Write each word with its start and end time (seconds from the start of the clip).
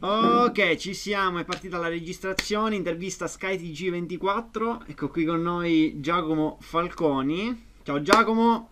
Ok, 0.00 0.76
ci 0.76 0.94
siamo, 0.94 1.40
è 1.40 1.44
partita 1.44 1.76
la 1.76 1.88
registrazione, 1.88 2.76
intervista 2.76 3.24
SkyTG24, 3.24 4.82
ecco 4.86 5.08
qui 5.08 5.24
con 5.24 5.42
noi 5.42 5.96
Giacomo 5.98 6.56
Falconi. 6.60 7.66
Ciao 7.82 8.00
Giacomo, 8.00 8.70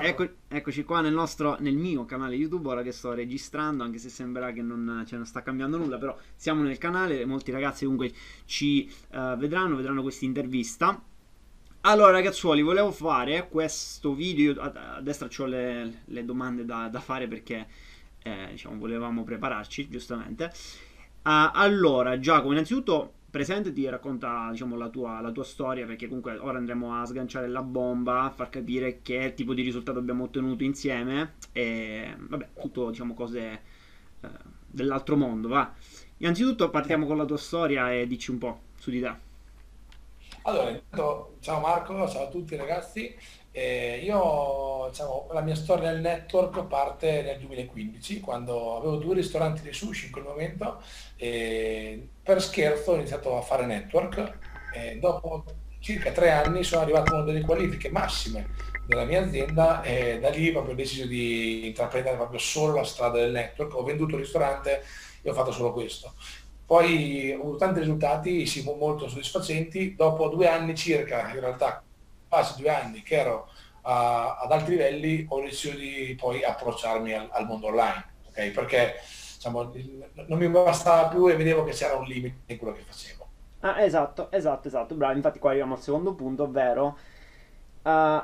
ecco, 0.00 0.26
eccoci 0.48 0.82
qua 0.84 1.02
nel, 1.02 1.12
nostro, 1.12 1.58
nel 1.60 1.74
mio 1.74 2.06
canale 2.06 2.36
YouTube, 2.36 2.68
ora 2.68 2.80
che 2.80 2.90
sto 2.90 3.12
registrando, 3.12 3.82
anche 3.84 3.98
se 3.98 4.08
sembra 4.08 4.50
che 4.52 4.62
non, 4.62 5.04
cioè, 5.06 5.18
non 5.18 5.26
sta 5.26 5.42
cambiando 5.42 5.76
nulla, 5.76 5.98
però 5.98 6.16
siamo 6.34 6.62
nel 6.62 6.78
canale, 6.78 7.26
molti 7.26 7.50
ragazzi 7.50 7.84
comunque 7.84 8.10
ci 8.46 8.90
uh, 9.10 9.36
vedranno, 9.36 9.76
vedranno 9.76 10.00
questa 10.00 10.24
intervista. 10.24 11.02
Allora 11.82 12.12
ragazzuoli, 12.12 12.62
volevo 12.62 12.92
fare 12.92 13.46
questo 13.50 14.14
video, 14.14 14.58
a, 14.58 14.94
a 14.94 15.00
destra 15.02 15.28
ho 15.36 15.44
le, 15.44 16.00
le 16.06 16.24
domande 16.24 16.64
da, 16.64 16.88
da 16.88 17.00
fare 17.00 17.28
perché 17.28 17.66
eh, 18.24 18.48
diciamo, 18.52 18.78
volevamo 18.78 19.22
prepararci, 19.22 19.88
giustamente. 19.88 20.46
Uh, 21.22 21.52
allora, 21.52 22.18
Giacomo, 22.18 22.52
innanzitutto 22.52 23.12
presentati 23.30 23.84
e 23.84 23.90
racconta 23.90 24.48
diciamo, 24.50 24.76
la, 24.76 24.88
tua, 24.88 25.20
la, 25.20 25.30
tua, 25.30 25.44
storia, 25.44 25.84
perché 25.86 26.06
comunque 26.06 26.36
ora 26.38 26.56
andremo 26.58 27.00
a 27.00 27.04
sganciare 27.04 27.48
la 27.48 27.62
bomba, 27.62 28.22
a 28.22 28.30
far 28.30 28.48
capire 28.48 29.02
che 29.02 29.34
tipo 29.34 29.54
di 29.54 29.62
risultato 29.62 29.98
abbiamo 29.98 30.24
ottenuto 30.24 30.62
insieme 30.64 31.34
e 31.52 32.14
vabbè, 32.16 32.48
tutto 32.60 32.90
diciamo 32.90 33.12
cose 33.12 33.60
eh, 34.20 34.28
dell'altro 34.66 35.16
mondo, 35.16 35.48
va. 35.48 35.72
Innanzitutto 36.18 36.70
partiamo 36.70 37.06
con 37.06 37.16
la 37.16 37.24
tua 37.24 37.36
storia 37.36 37.92
e 37.92 38.06
dici 38.06 38.30
un 38.30 38.38
po' 38.38 38.60
su 38.78 38.90
di 38.90 39.00
te. 39.00 39.12
Allora, 40.42 40.80
ciao 41.40 41.60
Marco, 41.60 42.08
ciao 42.08 42.26
a 42.26 42.28
tutti 42.28 42.56
ragazzi. 42.56 43.16
Eh, 43.56 44.00
io, 44.02 44.88
diciamo, 44.90 45.28
la 45.30 45.40
mia 45.40 45.54
storia 45.54 45.92
nel 45.92 46.00
network 46.00 46.64
parte 46.64 47.22
nel 47.22 47.38
2015, 47.38 48.18
quando 48.18 48.78
avevo 48.78 48.96
due 48.96 49.14
ristoranti 49.14 49.62
di 49.62 49.72
sushi 49.72 50.06
in 50.06 50.10
quel 50.10 50.24
momento 50.24 50.82
e 51.14 52.08
per 52.20 52.42
scherzo 52.42 52.90
ho 52.90 52.94
iniziato 52.96 53.36
a 53.36 53.42
fare 53.42 53.64
network 53.64 54.38
e 54.74 54.98
dopo 54.98 55.44
circa 55.78 56.10
tre 56.10 56.32
anni 56.32 56.64
sono 56.64 56.82
arrivato 56.82 57.12
a 57.12 57.14
una 57.18 57.24
delle 57.26 57.42
qualifiche 57.42 57.90
massime 57.90 58.48
della 58.88 59.04
mia 59.04 59.22
azienda 59.22 59.82
e 59.82 60.18
da 60.18 60.30
lì 60.30 60.50
proprio 60.50 60.72
ho 60.72 60.76
deciso 60.76 61.06
di 61.06 61.68
intraprendere 61.68 62.16
proprio 62.16 62.40
solo 62.40 62.74
la 62.74 62.84
strada 62.84 63.20
del 63.20 63.30
network, 63.30 63.76
ho 63.76 63.84
venduto 63.84 64.16
il 64.16 64.22
ristorante 64.22 64.82
e 65.22 65.30
ho 65.30 65.32
fatto 65.32 65.52
solo 65.52 65.72
questo. 65.72 66.12
Poi 66.66 67.30
ho 67.30 67.40
avuto 67.40 67.58
tanti 67.58 67.78
risultati, 67.78 68.46
sì, 68.46 68.64
molto 68.64 69.06
soddisfacenti, 69.06 69.94
dopo 69.94 70.28
due 70.28 70.48
anni 70.48 70.74
circa, 70.74 71.28
in 71.32 71.38
realtà 71.38 71.83
quasi 72.34 72.60
due 72.60 72.70
anni 72.70 73.02
che 73.02 73.16
ero 73.16 73.48
a, 73.82 74.38
ad 74.38 74.50
alti 74.50 74.72
livelli, 74.72 75.24
ho 75.28 75.40
deciso 75.40 75.76
di 75.76 76.16
poi 76.18 76.42
approcciarmi 76.42 77.12
al, 77.12 77.28
al 77.30 77.46
mondo 77.46 77.68
online, 77.68 78.04
okay? 78.28 78.50
perché 78.50 78.94
diciamo, 79.34 79.72
non 80.26 80.38
mi 80.38 80.48
bastava 80.48 81.08
più 81.08 81.28
e 81.28 81.36
vedevo 81.36 81.64
che 81.64 81.72
c'era 81.72 81.94
un 81.94 82.04
limite 82.04 82.52
in 82.52 82.58
quello 82.58 82.74
che 82.74 82.82
facevo. 82.82 83.26
Ah, 83.60 83.82
esatto, 83.82 84.30
esatto, 84.32 84.68
esatto, 84.68 84.94
bravo, 84.94 85.14
infatti 85.14 85.38
qua 85.38 85.50
arriviamo 85.50 85.74
al 85.74 85.80
secondo 85.80 86.14
punto, 86.14 86.42
ovvero 86.42 86.98
uh, 87.82 88.22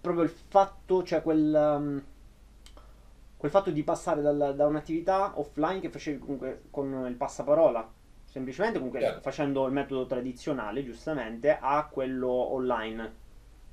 proprio 0.00 0.22
il 0.22 0.30
fatto, 0.48 1.02
cioè 1.02 1.22
quel... 1.22 1.76
Um, 1.78 2.04
quel 3.38 3.52
fatto 3.52 3.70
di 3.70 3.84
passare 3.84 4.20
dal, 4.20 4.54
da 4.56 4.66
un'attività 4.66 5.38
offline 5.38 5.78
che 5.78 5.90
facevi 5.90 6.18
comunque 6.18 6.62
con 6.70 7.06
il 7.08 7.14
passaparola, 7.14 7.88
semplicemente 8.24 8.78
comunque 8.78 8.98
yeah. 8.98 9.20
facendo 9.20 9.64
il 9.66 9.72
metodo 9.72 10.06
tradizionale, 10.06 10.82
giustamente, 10.82 11.56
a 11.60 11.86
quello 11.88 12.28
online 12.28 13.26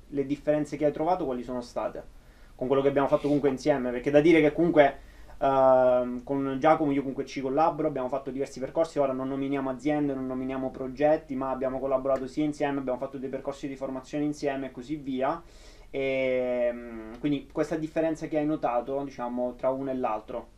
le 0.08 0.26
differenze 0.26 0.76
che 0.76 0.84
hai 0.84 0.92
trovato 0.92 1.24
quali 1.24 1.42
sono 1.42 1.60
state? 1.60 2.14
Con 2.54 2.66
quello 2.66 2.82
che 2.82 2.88
abbiamo 2.88 3.08
fatto 3.08 3.24
comunque 3.24 3.48
insieme, 3.48 3.90
perché 3.90 4.10
da 4.10 4.20
dire 4.20 4.40
che 4.40 4.52
comunque 4.52 4.98
uh, 5.38 6.22
con 6.22 6.56
Giacomo 6.58 6.92
io 6.92 7.00
comunque 7.00 7.26
ci 7.26 7.40
collaboro, 7.40 7.88
abbiamo 7.88 8.08
fatto 8.08 8.30
diversi 8.30 8.60
percorsi, 8.60 8.98
ora 8.98 9.12
non 9.12 9.28
nominiamo 9.28 9.70
aziende, 9.70 10.14
non 10.14 10.26
nominiamo 10.26 10.70
progetti, 10.70 11.34
ma 11.34 11.50
abbiamo 11.50 11.78
collaborato 11.78 12.26
sia 12.26 12.44
insieme, 12.44 12.78
abbiamo 12.78 12.98
fatto 12.98 13.18
dei 13.18 13.28
percorsi 13.28 13.68
di 13.68 13.76
formazione 13.76 14.24
insieme 14.24 14.66
e 14.66 14.70
così 14.70 14.96
via. 14.96 15.42
E, 15.90 16.68
ehm, 16.68 17.18
quindi 17.18 17.48
questa 17.52 17.76
differenza 17.76 18.26
che 18.26 18.38
hai 18.38 18.46
notato, 18.46 19.02
diciamo, 19.04 19.54
tra 19.54 19.70
uno 19.70 19.90
e 19.90 19.94
l'altro? 19.96 20.48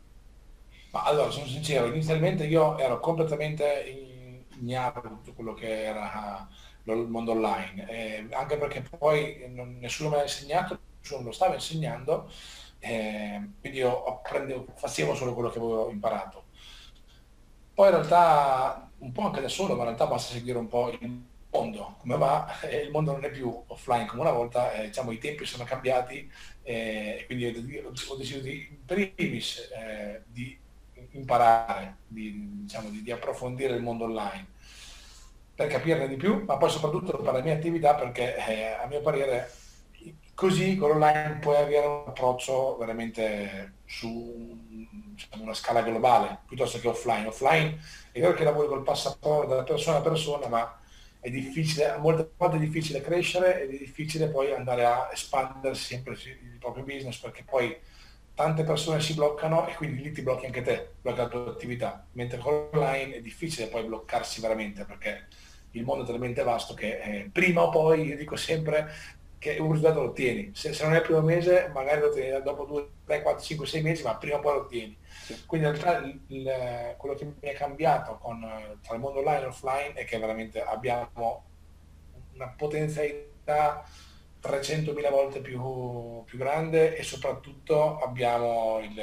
Ma 0.91 1.03
allora, 1.03 1.29
sono 1.29 1.45
sincero, 1.45 1.87
inizialmente 1.87 2.45
io 2.45 2.77
ero 2.77 2.99
completamente 2.99 4.17
ignaro 4.59 5.01
di 5.01 5.09
tutto 5.09 5.33
quello 5.33 5.53
che 5.53 5.83
era 5.83 6.47
il 6.93 7.07
mondo 7.07 7.31
online, 7.31 7.89
eh, 7.89 8.27
anche 8.31 8.57
perché 8.57 8.81
poi 8.81 9.45
non, 9.49 9.77
nessuno 9.79 10.09
me 10.09 10.17
l'ha 10.17 10.23
insegnato, 10.23 10.79
nessuno 10.99 11.23
lo 11.23 11.31
stava 11.31 11.55
insegnando, 11.55 12.29
eh, 12.79 13.49
quindi 13.59 13.79
io 13.79 14.05
apprendevo, 14.05 14.65
facevo 14.75 15.15
solo 15.15 15.33
quello 15.33 15.49
che 15.49 15.57
avevo 15.59 15.89
imparato. 15.89 16.45
Poi 17.73 17.87
in 17.87 17.95
realtà, 17.95 18.89
un 18.99 19.11
po' 19.11 19.21
anche 19.21 19.41
da 19.41 19.47
solo, 19.47 19.73
ma 19.73 19.79
in 19.79 19.85
realtà 19.85 20.07
basta 20.07 20.33
seguire 20.33 20.57
un 20.57 20.67
po' 20.67 20.91
il 20.91 21.23
mondo, 21.51 21.95
come 21.99 22.17
va, 22.17 22.59
eh, 22.67 22.77
il 22.81 22.91
mondo 22.91 23.11
non 23.11 23.23
è 23.23 23.31
più 23.31 23.63
offline 23.67 24.05
come 24.05 24.21
una 24.21 24.31
volta, 24.31 24.73
eh, 24.73 24.87
diciamo, 24.87 25.11
i 25.11 25.17
tempi 25.17 25.45
sono 25.45 25.63
cambiati, 25.63 26.29
eh, 26.63 27.23
quindi 27.25 27.45
ho 27.47 28.15
deciso 28.15 28.39
di, 28.39 28.67
in 28.69 28.85
primis 28.85 29.69
eh, 29.75 30.23
di 30.27 30.57
imparare, 31.11 31.97
di, 32.07 32.63
diciamo, 32.63 32.89
di, 32.89 33.01
di 33.01 33.11
approfondire 33.11 33.75
il 33.75 33.81
mondo 33.81 34.05
online 34.05 34.57
per 35.59 35.67
capirne 35.67 36.07
di 36.07 36.15
più, 36.15 36.45
ma 36.45 36.55
poi 36.55 36.69
soprattutto 36.69 37.17
per 37.17 37.33
la 37.33 37.41
mia 37.41 37.53
attività 37.53 37.93
perché 37.93 38.37
eh, 38.47 38.77
a 38.81 38.87
mio 38.87 39.01
parere 39.01 39.51
così 40.33 40.77
con 40.77 40.87
l'online 40.87 41.39
puoi 41.41 41.57
avere 41.57 41.85
un 41.85 42.03
approccio 42.07 42.77
veramente 42.77 43.73
su 43.83 44.57
diciamo, 44.69 45.43
una 45.43 45.53
scala 45.53 45.81
globale 45.81 46.39
piuttosto 46.47 46.79
che 46.79 46.87
offline. 46.87 47.27
Offline 47.27 47.77
è 48.13 48.21
vero 48.21 48.33
che 48.35 48.45
lavori 48.45 48.69
col 48.69 48.83
passaporto 48.83 49.53
da 49.53 49.63
persona 49.63 49.97
a 49.97 50.01
persona, 50.01 50.47
ma 50.47 50.79
è 51.19 51.29
difficile, 51.29 51.97
molte 51.97 52.31
volte 52.37 52.55
è 52.55 52.59
difficile 52.59 53.01
crescere 53.01 53.61
ed 53.61 53.73
è 53.73 53.77
difficile 53.77 54.29
poi 54.29 54.53
andare 54.53 54.85
a 54.85 55.09
espandersi 55.11 55.83
sempre 55.83 56.13
il 56.13 56.57
proprio 56.57 56.85
business 56.85 57.17
perché 57.17 57.43
poi 57.43 57.75
tante 58.33 58.63
persone 58.63 59.01
si 59.01 59.13
bloccano 59.13 59.67
e 59.67 59.73
quindi 59.75 60.03
lì 60.03 60.13
ti 60.13 60.21
blocchi 60.21 60.45
anche 60.45 60.61
te, 60.61 60.91
blocca 61.01 61.23
la 61.23 61.27
tua 61.27 61.49
attività, 61.49 62.07
mentre 62.13 62.37
con 62.37 62.69
l'online 62.71 63.15
è 63.15 63.21
difficile 63.21 63.67
poi 63.67 63.83
bloccarsi 63.83 64.39
veramente 64.39 64.85
perché 64.85 65.27
il 65.71 65.83
mondo 65.83 66.03
è 66.03 66.07
talmente 66.07 66.43
vasto 66.43 66.73
che 66.73 66.99
eh, 66.99 67.29
prima 67.31 67.63
o 67.63 67.69
poi, 67.69 68.03
io 68.03 68.17
dico 68.17 68.35
sempre, 68.35 68.91
che 69.39 69.57
un 69.57 69.71
risultato 69.71 70.01
lo 70.01 70.09
ottieni. 70.09 70.51
Se, 70.53 70.73
se, 70.73 70.83
non 70.83 70.93
è 70.93 70.97
il 70.97 71.03
primo 71.03 71.21
mese, 71.21 71.69
magari 71.73 72.01
lo 72.01 72.07
ottieni 72.07 72.41
dopo 72.43 72.65
2, 72.65 72.89
3, 73.05 73.21
4, 73.21 73.41
5, 73.41 73.65
6 73.65 73.81
mesi, 73.81 74.03
ma 74.03 74.17
prima 74.17 74.37
o 74.37 74.39
poi 74.39 74.53
lo 74.53 74.59
ottieni. 74.61 74.97
Sì. 75.23 75.45
Quindi 75.45 75.67
in 75.67 75.73
realtà 75.73 76.05
il, 76.05 76.19
il, 76.27 76.95
quello 76.97 77.15
che 77.15 77.25
mi 77.25 77.33
è 77.39 77.53
cambiato 77.53 78.17
con, 78.17 78.39
tra 78.81 78.95
il 78.95 78.99
mondo 78.99 79.19
online 79.19 79.43
e 79.43 79.47
offline 79.47 79.93
è 79.93 80.05
che 80.05 80.19
veramente 80.19 80.61
abbiamo 80.61 81.43
una 82.33 82.53
potenzialità 82.55 83.85
300.000 84.41 85.09
volte 85.09 85.39
più, 85.39 86.23
più, 86.25 86.37
grande 86.37 86.95
e 86.95 87.03
soprattutto 87.03 87.97
abbiamo 87.99 88.79
il, 88.79 89.01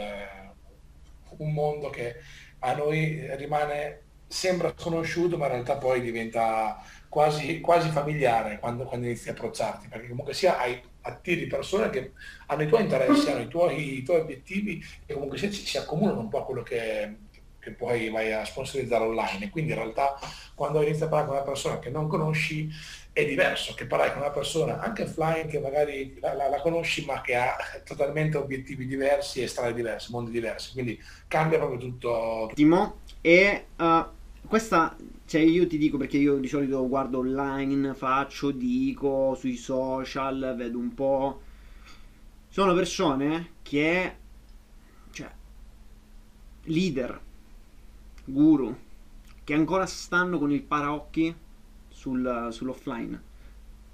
un 1.39 1.53
mondo 1.53 1.91
che 1.91 2.17
a 2.61 2.75
noi 2.75 3.37
rimane 3.37 4.06
sembra 4.27 4.73
sconosciuto, 4.77 5.37
ma 5.37 5.47
in 5.47 5.53
realtà 5.53 5.77
poi 5.77 6.01
diventa 6.01 6.83
quasi, 7.09 7.61
quasi 7.61 7.89
familiare 7.91 8.59
quando, 8.59 8.85
quando, 8.85 9.07
inizi 9.07 9.29
a 9.29 9.33
approcciarti, 9.33 9.89
perché 9.89 10.09
comunque 10.09 10.35
sia 10.35 10.59
hai, 10.59 10.81
attiri 11.03 11.47
persone 11.47 11.89
che 11.91 12.13
hanno 12.47 12.63
i 12.63 12.67
tuoi 12.67 12.83
interessi, 12.83 13.31
hanno 13.31 13.43
i 13.43 13.49
tuoi, 13.49 13.99
i 13.99 14.03
tuoi 14.03 14.21
obiettivi 14.21 14.85
e 15.07 15.15
comunque 15.15 15.39
sia, 15.39 15.51
si, 15.51 15.65
si 15.65 15.79
accomunano 15.79 16.21
un 16.21 16.29
po' 16.29 16.41
a 16.41 16.45
quello 16.45 16.63
che, 16.63 17.17
che 17.61 17.71
poi 17.71 18.11
vai 18.11 18.33
a 18.33 18.45
sponsorizzare 18.45 19.05
online. 19.05 19.51
Quindi 19.51 19.73
in 19.73 19.79
realtà 19.79 20.19
quando 20.55 20.83
inizi 20.83 21.05
a 21.05 21.09
parlare 21.09 21.27
con 21.27 21.37
una 21.37 21.47
persona 21.47 21.79
che 21.79 21.91
non 21.91 22.09
conosci 22.09 22.69
è 23.13 23.25
diverso 23.25 23.73
che 23.73 23.87
parlare 23.87 24.13
con 24.13 24.21
una 24.21 24.31
persona 24.31 24.79
anche 24.79 25.05
offline 25.05 25.47
che 25.47 25.59
magari 25.59 26.19
la, 26.21 26.35
la, 26.35 26.51
la, 26.51 26.61
conosci 26.61 27.07
ma 27.07 27.23
che 27.23 27.35
ha 27.35 27.57
totalmente 27.83 28.37
obiettivi 28.37 28.87
diversi 28.87 29.41
e 29.41 29.47
strade 29.47 29.73
diverse, 29.73 30.09
mondi 30.11 30.31
diversi. 30.31 30.73
Quindi 30.73 31.03
cambia 31.27 31.57
proprio 31.57 31.79
tutto. 31.79 32.51
Timo, 32.53 32.99
e 33.23 33.69
uh, 33.79 34.05
questa, 34.47 34.97
cioè 35.25 35.41
io 35.41 35.67
ti 35.67 35.77
dico 35.79 35.97
perché 35.97 36.19
io 36.19 36.37
di 36.37 36.49
solito 36.49 36.87
guardo 36.89 37.19
online, 37.19 37.95
faccio, 37.95 38.51
dico, 38.51 39.35
sui 39.35 39.57
social, 39.57 40.55
vedo 40.57 40.79
un 40.79 40.95
po'. 40.95 41.41
Sono 42.49 42.75
persone 42.75 43.55
che, 43.63 44.17
cioè, 45.11 45.31
leader, 46.65 47.21
guru, 48.25 48.77
che 49.43 49.55
ancora 49.55 49.87
stanno 49.87 50.39
con 50.39 50.51
il 50.51 50.63
paraocchi 50.63 51.35
sul, 51.89 52.49
sull'offline, 52.51 53.23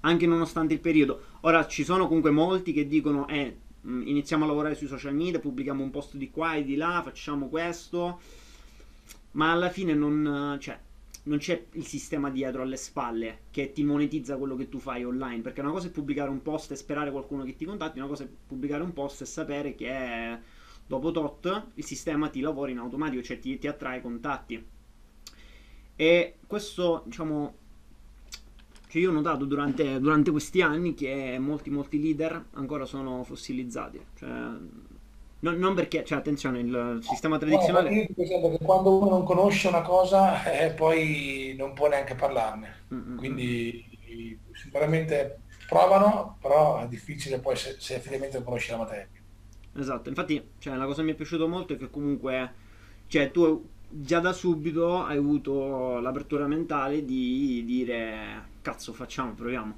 anche 0.01 0.27
nonostante 0.27 0.73
il 0.73 0.79
periodo. 0.79 1.21
Ora 1.41 1.65
ci 1.67 1.83
sono 1.83 2.07
comunque 2.07 2.31
molti 2.31 2.73
che 2.73 2.87
dicono, 2.87 3.27
eh, 3.27 3.57
iniziamo 3.81 4.43
a 4.43 4.47
lavorare 4.47 4.75
sui 4.75 4.87
social 4.87 5.13
media, 5.15 5.39
pubblichiamo 5.39 5.83
un 5.83 5.89
post 5.89 6.15
di 6.15 6.29
qua 6.29 6.55
e 6.55 6.63
di 6.63 6.75
là, 6.75 7.01
facciamo 7.03 7.49
questo 7.49 8.19
ma 9.33 9.51
alla 9.51 9.69
fine 9.69 9.93
non, 9.93 10.57
cioè, 10.59 10.79
non 11.23 11.37
c'è 11.37 11.65
il 11.71 11.85
sistema 11.85 12.29
dietro 12.29 12.61
alle 12.61 12.77
spalle 12.77 13.43
che 13.51 13.71
ti 13.71 13.83
monetizza 13.83 14.37
quello 14.37 14.55
che 14.55 14.69
tu 14.69 14.79
fai 14.79 15.03
online. 15.03 15.41
Perché 15.41 15.61
una 15.61 15.71
cosa 15.71 15.87
è 15.87 15.91
pubblicare 15.91 16.29
un 16.29 16.41
post 16.41 16.71
e 16.71 16.75
sperare 16.75 17.11
qualcuno 17.11 17.43
che 17.43 17.55
ti 17.55 17.65
contatti, 17.65 17.99
una 17.99 18.07
cosa 18.07 18.23
è 18.23 18.27
pubblicare 18.47 18.83
un 18.83 18.93
post 18.93 19.21
e 19.21 19.25
sapere 19.25 19.75
che 19.75 20.37
dopo 20.85 21.11
tot 21.11 21.67
il 21.75 21.85
sistema 21.85 22.29
ti 22.29 22.41
lavora 22.41 22.71
in 22.71 22.77
automatico, 22.77 23.23
cioè 23.23 23.39
ti, 23.39 23.57
ti 23.57 23.67
attrae 23.67 24.01
contatti. 24.01 24.63
E 25.95 26.35
questo, 26.45 27.03
diciamo, 27.05 27.55
cioè 28.87 29.01
io 29.01 29.09
ho 29.09 29.13
notato 29.13 29.45
durante, 29.45 29.99
durante, 29.99 30.31
questi 30.31 30.61
anni 30.61 30.93
che 30.93 31.37
molti, 31.39 31.69
molti 31.69 32.01
leader 32.01 32.45
ancora 32.51 32.85
sono 32.85 33.23
fossilizzati. 33.23 33.99
Cioè, 34.15 34.29
non, 35.43 35.57
non, 35.57 35.73
perché, 35.73 36.05
cioè, 36.05 36.17
attenzione, 36.17 36.59
il 36.59 36.99
sistema 37.01 37.37
tradizionale... 37.37 37.89
No, 37.89 38.05
perché 38.15 38.57
quando 38.63 38.97
uno 38.97 39.09
non 39.09 39.23
conosce 39.23 39.67
una 39.67 39.81
cosa, 39.81 40.43
eh, 40.51 40.71
poi 40.71 41.53
non 41.57 41.73
può 41.73 41.89
neanche 41.89 42.15
parlarne. 42.15 42.85
Mm-hmm. 42.93 43.17
Quindi 43.17 43.85
sicuramente 44.53 45.41
provano, 45.67 46.37
però 46.39 46.79
è 46.79 46.87
difficile 46.87 47.39
poi 47.39 47.57
se, 47.57 47.75
se 47.77 47.95
effettivamente 47.95 48.37
non 48.37 48.45
conosci 48.45 48.71
la 48.71 48.77
materia. 48.77 49.07
Esatto, 49.75 50.07
infatti 50.07 50.51
cioè, 50.59 50.75
la 50.75 50.85
cosa 50.85 51.01
che 51.01 51.07
mi 51.07 51.13
è 51.13 51.15
piaciuta 51.15 51.45
molto 51.45 51.73
è 51.73 51.77
che 51.77 51.89
comunque 51.89 52.53
cioè, 53.07 53.31
tu 53.31 53.67
già 53.89 54.19
da 54.19 54.31
subito 54.31 55.03
hai 55.03 55.17
avuto 55.17 55.99
l'apertura 55.99 56.47
mentale 56.47 57.03
di 57.03 57.63
dire 57.65 58.51
cazzo 58.61 58.93
facciamo, 58.93 59.33
proviamo. 59.33 59.75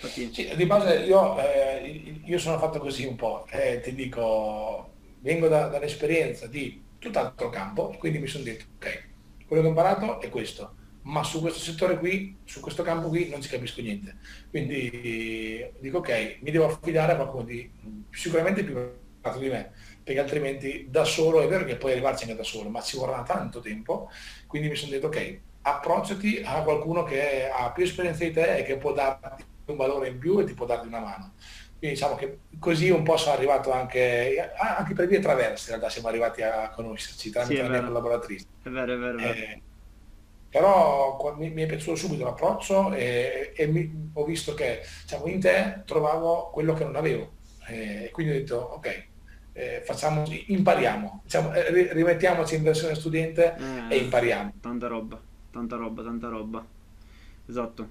Sì, 0.00 0.30
di 0.56 0.66
base 0.66 0.96
io, 1.00 1.38
eh, 1.38 2.20
io, 2.24 2.38
sono 2.38 2.58
fatto 2.58 2.78
così 2.78 3.04
un 3.04 3.16
po', 3.16 3.46
eh, 3.50 3.80
ti 3.80 3.94
dico, 3.94 4.92
vengo 5.20 5.48
da, 5.48 5.68
dall'esperienza 5.68 6.46
di 6.46 6.82
tutt'altro 6.98 7.50
campo, 7.50 7.94
quindi 7.98 8.18
mi 8.18 8.26
sono 8.26 8.44
detto 8.44 8.64
ok, 8.76 9.08
quello 9.46 9.62
che 9.62 9.68
ho 9.68 9.70
imparato 9.70 10.20
è 10.20 10.28
questo, 10.28 10.74
ma 11.02 11.22
su 11.22 11.40
questo 11.40 11.58
settore 11.58 11.98
qui, 11.98 12.38
su 12.44 12.60
questo 12.60 12.82
campo 12.82 13.08
qui 13.08 13.28
non 13.28 13.40
ci 13.42 13.48
capisco 13.48 13.80
niente. 13.80 14.16
Quindi 14.50 15.70
dico 15.80 15.98
ok, 15.98 16.38
mi 16.40 16.50
devo 16.50 16.66
affidare 16.66 17.12
a 17.12 17.16
qualcuno 17.16 17.44
di 17.44 17.70
sicuramente 18.10 18.64
più 18.64 18.74
bravo 19.20 19.38
di 19.38 19.48
me, 19.48 19.72
perché 20.02 20.20
altrimenti 20.20 20.86
da 20.90 21.04
solo, 21.04 21.40
è 21.40 21.48
vero 21.48 21.64
che 21.64 21.76
puoi 21.76 21.92
arrivarci 21.92 22.24
anche 22.24 22.36
da 22.36 22.42
solo, 22.42 22.68
ma 22.68 22.80
ci 22.82 22.96
vorrà 22.96 23.22
tanto 23.22 23.60
tempo, 23.60 24.10
quindi 24.46 24.68
mi 24.68 24.74
sono 24.74 24.90
detto 24.90 25.06
ok, 25.06 25.40
approcciati 25.62 26.42
a 26.44 26.62
qualcuno 26.62 27.04
che 27.04 27.48
ha 27.48 27.70
più 27.70 27.84
esperienza 27.84 28.24
di 28.24 28.32
te 28.32 28.58
e 28.58 28.62
che 28.64 28.76
può 28.76 28.92
darti 28.92 29.44
un 29.66 29.76
valore 29.76 30.08
in 30.08 30.18
più 30.18 30.38
e 30.38 30.44
ti 30.44 30.54
può 30.54 30.66
darti 30.66 30.86
una 30.86 31.00
mano. 31.00 31.32
Quindi 31.78 31.98
diciamo 31.98 32.14
che 32.14 32.38
così 32.58 32.90
un 32.90 33.02
po' 33.02 33.16
sono 33.16 33.34
arrivato 33.34 33.72
anche, 33.72 34.52
anche 34.56 34.94
per 34.94 35.08
vie 35.08 35.18
traverse, 35.18 35.64
in 35.64 35.76
realtà 35.76 35.90
siamo 35.90 36.08
arrivati 36.08 36.42
a 36.42 36.70
conoscerci 36.70 37.30
tramite 37.30 37.56
sì, 37.56 37.62
la 37.62 37.68
mia 37.68 37.82
collaboratrice. 37.82 38.46
È 38.62 38.68
vero, 38.68 38.94
è 38.94 38.98
vero. 38.98 39.18
È 39.18 39.22
vero. 39.22 39.34
Eh, 39.34 39.62
però 40.52 41.34
mi, 41.38 41.48
mi, 41.48 41.62
è 41.62 41.66
piaciuto 41.66 41.96
subito 41.96 42.24
l'approccio 42.24 42.92
e, 42.92 43.54
e 43.56 43.66
mi, 43.66 44.10
ho 44.12 44.24
visto 44.24 44.52
che 44.52 44.82
diciamo, 45.00 45.26
in 45.26 45.40
te 45.40 45.82
trovavo 45.86 46.50
quello 46.50 46.74
che 46.74 46.84
non 46.84 46.94
avevo 46.94 47.40
e 47.66 48.10
quindi 48.12 48.32
ho 48.32 48.36
detto 48.36 48.56
ok 48.56 49.06
eh, 49.54 49.82
facciamo, 49.84 50.24
impariamo 50.28 51.22
diciamo, 51.24 51.54
eh, 51.54 51.92
rimettiamoci 51.94 52.56
in 52.56 52.64
versione 52.64 52.94
studente 52.94 53.56
eh, 53.88 53.94
e 53.94 53.96
impariamo 53.98 54.54
tanta 54.60 54.88
roba 54.88 55.18
tanta 55.50 55.76
roba 55.76 56.02
tanta 56.02 56.28
roba 56.28 56.66
esatto 57.48 57.88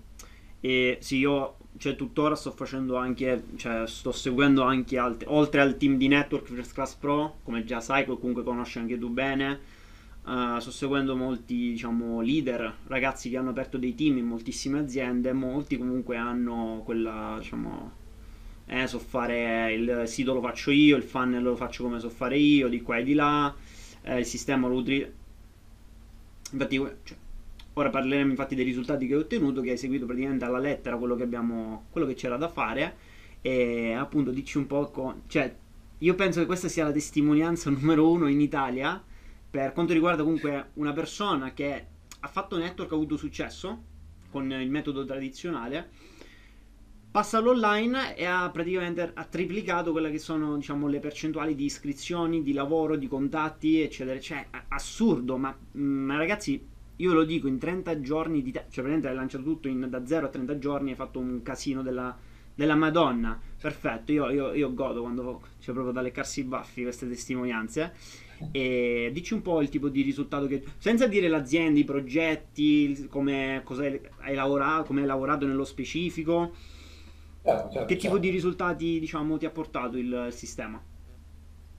e 0.61 0.97
sì 1.01 1.17
io 1.17 1.57
cioè 1.77 1.95
tuttora 1.95 2.35
sto 2.35 2.51
facendo 2.51 2.95
anche 2.95 3.43
cioè 3.55 3.87
sto 3.87 4.11
seguendo 4.11 4.61
anche 4.61 4.97
altri 4.97 5.27
oltre 5.29 5.61
al 5.61 5.77
team 5.77 5.97
di 5.97 6.07
network 6.07 6.45
First 6.45 6.73
Class 6.73 6.95
Pro 6.95 7.39
come 7.43 7.63
già 7.63 7.81
sai 7.81 8.05
comunque 8.05 8.43
conosci 8.43 8.77
anche 8.77 8.97
tu 8.97 9.09
bene 9.09 9.79
Uh, 10.23 10.59
sto 10.59 10.69
seguendo 10.69 11.15
molti 11.15 11.71
diciamo, 11.71 12.21
leader, 12.21 12.71
ragazzi 12.85 13.27
che 13.31 13.37
hanno 13.37 13.49
aperto 13.49 13.79
dei 13.79 13.95
team 13.95 14.17
in 14.17 14.25
moltissime 14.27 14.77
aziende, 14.77 15.33
molti 15.33 15.79
comunque 15.79 16.15
hanno 16.15 16.83
quella, 16.85 17.37
diciamo, 17.39 17.91
eh, 18.67 18.85
so 18.85 18.99
fare 18.99 19.73
il 19.73 20.03
sito 20.05 20.33
lo 20.33 20.41
faccio 20.41 20.69
io, 20.69 20.95
il 20.95 21.01
funnel 21.03 21.41
lo 21.41 21.55
faccio 21.55 21.83
come 21.83 21.99
so 21.99 22.09
fare 22.09 22.37
io, 22.37 22.67
di 22.69 22.81
qua 22.81 22.97
e 22.97 23.03
di 23.03 23.13
là, 23.15 23.53
eh, 24.03 24.19
il 24.19 24.25
sistema 24.25 24.67
lo 24.67 24.75
utilizzo. 24.75 25.11
Infatti, 26.51 26.75
cioè, 26.75 27.17
ora 27.73 27.89
parleremo 27.89 28.31
infatti 28.31 28.55
dei 28.55 28.65
risultati 28.65 29.07
che 29.07 29.15
ho 29.15 29.19
ottenuto, 29.19 29.61
che 29.61 29.71
hai 29.71 29.77
seguito 29.77 30.05
praticamente 30.05 30.45
alla 30.45 30.59
lettera 30.59 30.97
quello 30.97 31.15
che, 31.15 31.23
abbiamo, 31.23 31.85
quello 31.91 32.07
che 32.07 32.13
c'era 32.13 32.37
da 32.37 32.49
fare 32.49 32.95
e 33.41 33.93
appunto 33.93 34.31
dici 34.31 34.57
un 34.57 34.67
po', 34.67 34.89
con, 34.91 35.23
cioè, 35.27 35.53
io 35.97 36.15
penso 36.15 36.39
che 36.39 36.45
questa 36.45 36.67
sia 36.67 36.83
la 36.83 36.91
testimonianza 36.91 37.69
numero 37.71 38.09
uno 38.09 38.27
in 38.27 38.41
Italia 38.41 39.01
per 39.49 39.73
quanto 39.73 39.93
riguarda 39.93 40.23
comunque 40.23 40.69
una 40.75 40.93
persona 40.93 41.53
che 41.53 41.85
ha 42.19 42.27
fatto 42.27 42.57
network, 42.57 42.91
ha 42.91 42.95
avuto 42.95 43.17
successo 43.17 43.83
con 44.29 44.49
il 44.51 44.69
metodo 44.69 45.03
tradizionale, 45.03 45.89
passa 47.11 47.39
all'online 47.39 48.15
e 48.15 48.25
ha 48.25 48.49
praticamente 48.49 49.11
ha 49.13 49.25
triplicato 49.25 49.91
quelle 49.91 50.09
che 50.09 50.19
sono 50.19 50.55
diciamo, 50.55 50.87
le 50.87 50.99
percentuali 50.99 51.53
di 51.55 51.65
iscrizioni, 51.65 52.41
di 52.41 52.53
lavoro, 52.53 52.95
di 52.95 53.07
contatti, 53.07 53.81
eccetera. 53.81 54.17
Cioè, 54.19 54.47
assurdo, 54.69 55.37
ma, 55.37 55.53
mm, 55.77 56.05
ma 56.05 56.15
ragazzi, 56.15 56.65
io 57.01 57.13
lo 57.13 57.23
dico, 57.23 57.47
in 57.47 57.57
30 57.57 57.99
giorni 57.99 58.41
di 58.41 58.51
te- 58.51 58.65
cioè 58.69 58.83
praticamente 58.83 59.07
hai 59.07 59.15
lanciato 59.15 59.43
tutto 59.43 59.67
in, 59.67 59.87
da 59.89 60.05
0 60.05 60.27
a 60.27 60.29
30 60.29 60.57
giorni, 60.59 60.91
hai 60.91 60.95
fatto 60.95 61.19
un 61.19 61.41
casino 61.41 61.81
della, 61.81 62.15
della 62.53 62.75
Madonna. 62.75 63.39
Perfetto, 63.59 64.11
io, 64.11 64.29
io, 64.29 64.53
io 64.53 64.73
godo 64.73 65.01
quando 65.01 65.41
c'è 65.41 65.65
cioè, 65.65 65.73
proprio 65.73 65.93
da 65.93 66.01
leccarsi 66.01 66.41
i 66.41 66.43
baffi 66.43 66.83
queste 66.83 67.07
testimonianze. 67.07 67.93
E 68.51 69.11
dici 69.13 69.33
un 69.33 69.41
po' 69.41 69.61
il 69.61 69.69
tipo 69.69 69.89
di 69.89 70.01
risultato 70.01 70.47
che. 70.47 70.63
Senza 70.77 71.07
dire 71.07 71.27
l'azienda, 71.27 71.79
i 71.79 71.83
progetti, 71.83 73.07
come 73.09 73.63
hai 74.19 74.35
lavorato, 74.35 74.83
come 74.85 75.01
hai 75.01 75.07
lavorato 75.07 75.45
nello 75.45 75.65
specifico. 75.65 76.53
Certo, 77.43 77.71
certo, 77.71 77.85
che 77.87 77.95
tipo 77.95 78.13
certo. 78.13 78.19
di 78.19 78.29
risultati 78.29 78.99
diciamo, 78.99 79.37
ti 79.37 79.45
ha 79.45 79.51
portato 79.51 79.97
il 79.97 80.27
sistema? 80.31 80.81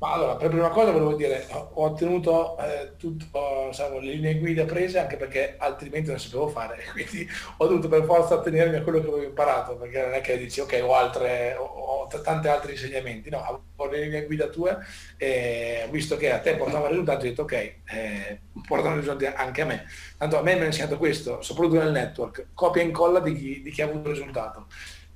Ma 0.02 0.14
allora, 0.14 0.34
per 0.34 0.49
prima 0.49 0.69
cosa 0.70 0.90
volevo 0.90 1.14
dire, 1.14 1.46
ho 1.49 1.84
ottenuto 1.84 2.58
eh, 2.58 2.96
tutte 2.96 3.26
diciamo, 3.69 4.00
le 4.00 4.14
linee 4.14 4.37
guida 4.40 4.64
prese 4.64 4.99
anche 4.99 5.16
perché 5.16 5.54
altrimenti 5.58 6.10
non 6.10 6.19
sapevo 6.19 6.49
fare, 6.49 6.82
quindi 6.90 7.25
ho 7.58 7.66
dovuto 7.69 7.87
per 7.87 8.02
forza 8.02 8.34
attenermi 8.34 8.75
a 8.75 8.82
quello 8.82 8.99
che 8.99 9.06
avevo 9.06 9.22
imparato, 9.22 9.76
perché 9.76 10.00
non 10.00 10.14
è 10.14 10.20
che 10.20 10.37
dici 10.38 10.58
ok 10.58 10.81
ho, 10.82 10.96
altre, 10.96 11.54
ho, 11.54 11.62
ho 11.64 12.08
tanti 12.20 12.49
altri 12.49 12.72
insegnamenti, 12.72 13.31
no, 13.31 13.44
avevo 13.44 13.93
le 13.93 14.02
linee 14.02 14.26
guida 14.26 14.49
tue 14.49 14.76
e 15.16 15.87
visto 15.93 16.16
che 16.16 16.32
a 16.32 16.40
te 16.40 16.56
portava 16.56 16.88
risultati 16.88 17.26
ho 17.26 17.28
detto 17.28 17.43
ok, 17.43 17.52
eh, 17.52 18.40
portano 18.66 18.96
risultati 18.96 19.26
anche 19.26 19.62
a 19.62 19.66
me. 19.66 19.84
Tanto 20.19 20.37
a 20.37 20.43
me 20.43 20.56
mi 20.56 20.62
ha 20.62 20.64
insegnato 20.64 20.99
questo, 20.99 21.43
soprattutto 21.43 21.78
nel 21.78 21.93
network, 21.93 22.49
copia 22.54 22.82
e 22.82 22.87
incolla 22.87 23.20
di 23.20 23.37
chi, 23.37 23.62
di 23.62 23.70
chi 23.70 23.82
ha 23.82 23.84
avuto 23.84 24.10
risultato 24.10 24.66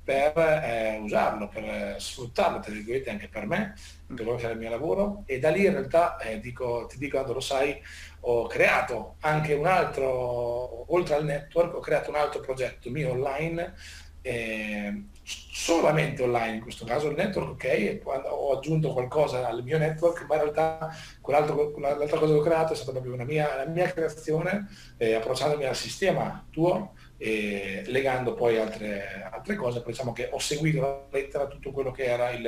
per 0.07 0.37
eh, 0.37 0.99
usarlo, 1.01 1.49
per 1.49 1.99
sfruttarlo, 1.99 2.61
tra 2.61 2.71
virgolette, 2.71 3.09
anche 3.09 3.27
per 3.27 3.45
me, 3.45 3.73
per 4.07 4.15
quello 4.15 4.35
che 4.35 4.45
era 4.45 4.53
il 4.53 4.59
mio 4.59 4.69
lavoro. 4.69 5.23
E 5.25 5.37
da 5.37 5.49
lì 5.49 5.65
in 5.65 5.73
realtà, 5.73 6.15
eh, 6.15 6.39
dico, 6.39 6.85
ti 6.87 6.97
dico 6.97 7.17
quando 7.17 7.33
lo 7.33 7.41
sai, 7.41 7.77
ho 8.21 8.47
creato 8.47 9.15
anche 9.19 9.53
un 9.53 9.65
altro, 9.65 10.93
oltre 10.93 11.15
al 11.15 11.25
network, 11.25 11.75
ho 11.75 11.79
creato 11.81 12.09
un 12.09 12.15
altro 12.15 12.39
progetto 12.39 12.89
mio 12.89 13.11
online, 13.11 13.73
eh, 14.21 15.07
solamente 15.23 16.23
online 16.23 16.55
in 16.55 16.61
questo 16.61 16.85
caso 16.85 17.09
il 17.09 17.15
network, 17.17 17.49
ok, 17.49 17.63
e 17.65 18.01
ho 18.05 18.55
aggiunto 18.55 18.93
qualcosa 18.93 19.45
al 19.45 19.61
mio 19.61 19.77
network, 19.77 20.25
ma 20.25 20.35
in 20.35 20.41
realtà 20.41 20.89
l'altra 21.25 22.17
cosa 22.17 22.31
che 22.31 22.39
ho 22.39 22.41
creato 22.41 22.71
è 22.71 22.75
stata 22.77 22.93
proprio 22.93 23.13
una 23.13 23.25
mia, 23.25 23.65
mia 23.67 23.91
creazione, 23.91 24.69
eh, 24.95 25.15
approcciandomi 25.15 25.65
al 25.65 25.75
sistema 25.75 26.45
tuo, 26.49 26.93
e 27.17 27.83
legando 27.87 28.33
poi 28.33 28.57
altre, 28.57 29.27
altre 29.31 29.55
cose, 29.55 29.81
poi 29.81 29.91
diciamo 29.91 30.13
che 30.13 30.29
ho 30.31 30.39
seguito 30.39 30.81
la 30.81 31.05
lettera 31.09 31.47
tutto 31.47 31.71
quello 31.71 31.91
che 31.91 32.03
era 32.03 32.29
il, 32.29 32.45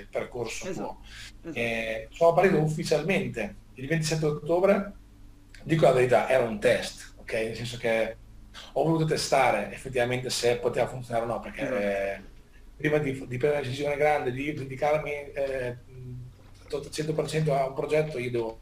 il 0.00 0.08
percorso 0.10 0.68
esatto. 0.68 0.98
esatto. 1.40 1.58
E 1.58 2.08
sono 2.10 2.34
partito 2.34 2.58
ufficialmente 2.58 3.56
il 3.74 3.86
27 3.86 4.26
ottobre, 4.26 4.92
dico 5.62 5.86
la 5.86 5.92
verità, 5.92 6.28
era 6.28 6.44
un 6.44 6.60
test, 6.60 7.14
ok? 7.16 7.32
Nel 7.32 7.56
senso 7.56 7.78
che 7.78 8.16
ho 8.72 8.84
voluto 8.84 9.06
testare 9.06 9.72
effettivamente 9.72 10.28
se 10.28 10.56
poteva 10.56 10.86
funzionare 10.86 11.24
o 11.24 11.28
no, 11.28 11.40
perché 11.40 11.62
esatto. 11.62 11.78
eh, 11.78 12.22
prima 12.76 12.98
di, 12.98 13.12
di, 13.12 13.36
prendere 13.38 13.52
una 13.52 13.60
decisione 13.62 13.96
grande, 13.96 14.32
di 14.32 14.52
dedicarmi 14.52 15.10
eh, 15.10 15.76
100% 16.68 17.50
a 17.50 17.66
un 17.66 17.74
progetto, 17.74 18.18
io 18.18 18.30
devo 18.30 18.58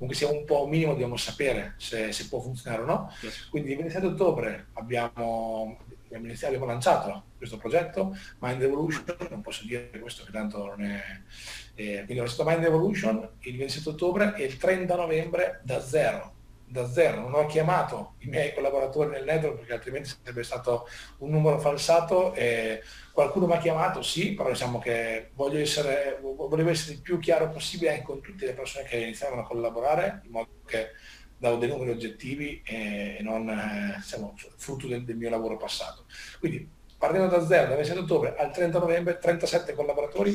comunque 0.00 0.14
sia 0.14 0.30
un 0.30 0.46
po' 0.46 0.66
minimo 0.66 0.92
dobbiamo 0.92 1.18
sapere 1.18 1.74
se, 1.76 2.10
se 2.10 2.26
può 2.28 2.40
funzionare 2.40 2.82
o 2.82 2.86
no. 2.86 3.12
Yes. 3.20 3.48
Quindi 3.50 3.72
il 3.72 3.76
27 3.76 4.06
ottobre 4.06 4.68
abbiamo, 4.72 5.78
abbiamo, 6.06 6.24
iniziato, 6.24 6.54
abbiamo 6.54 6.72
lanciato 6.72 7.24
questo 7.36 7.58
progetto, 7.58 8.16
Mind 8.38 8.62
Evolution, 8.62 9.04
non 9.28 9.42
posso 9.42 9.66
dire 9.66 9.90
questo 10.00 10.24
che 10.24 10.32
tanto 10.32 10.64
non 10.64 10.82
è... 10.82 11.02
Eh, 11.74 12.02
quindi 12.04 12.18
ho 12.18 12.24
lanciato 12.24 12.48
Mind 12.48 12.64
Evolution 12.64 13.28
il 13.40 13.56
27 13.58 13.88
ottobre 13.90 14.34
e 14.36 14.44
il 14.44 14.56
30 14.56 14.96
novembre 14.96 15.60
da 15.64 15.80
zero 15.82 16.38
da 16.70 16.88
zero, 16.88 17.20
non 17.20 17.34
ho 17.34 17.46
chiamato 17.46 18.14
i 18.18 18.28
miei 18.28 18.54
collaboratori 18.54 19.10
nel 19.10 19.24
network 19.24 19.58
perché 19.58 19.72
altrimenti 19.72 20.10
sarebbe 20.10 20.44
stato 20.44 20.86
un 21.18 21.30
numero 21.30 21.58
falsato 21.58 22.32
e 22.34 22.82
qualcuno 23.12 23.46
mi 23.46 23.54
ha 23.54 23.58
chiamato, 23.58 24.02
sì, 24.02 24.34
però 24.34 24.50
diciamo 24.50 24.78
che 24.78 25.30
voglio 25.34 25.58
essere, 25.58 26.20
volevo 26.20 26.70
essere 26.70 26.94
il 26.94 27.02
più 27.02 27.18
chiaro 27.18 27.50
possibile 27.50 27.90
anche 27.90 28.04
con 28.04 28.20
tutte 28.20 28.46
le 28.46 28.54
persone 28.54 28.84
che 28.84 28.98
iniziavano 28.98 29.42
a 29.42 29.46
collaborare, 29.46 30.20
in 30.24 30.30
modo 30.30 30.60
che 30.64 30.90
davo 31.36 31.56
dei 31.56 31.68
numeri 31.68 31.90
oggettivi 31.90 32.62
e 32.64 33.18
non 33.22 33.46
diciamo, 33.96 34.36
frutto 34.56 34.86
del, 34.86 35.04
del, 35.04 35.16
mio 35.16 35.30
lavoro 35.30 35.56
passato. 35.56 36.04
Quindi 36.38 36.68
partendo 36.96 37.28
da 37.28 37.44
zero, 37.44 37.66
dal 37.66 37.76
27 37.76 37.98
ottobre 37.98 38.36
al 38.36 38.52
30 38.52 38.78
novembre, 38.78 39.18
37 39.18 39.74
collaboratori 39.74 40.34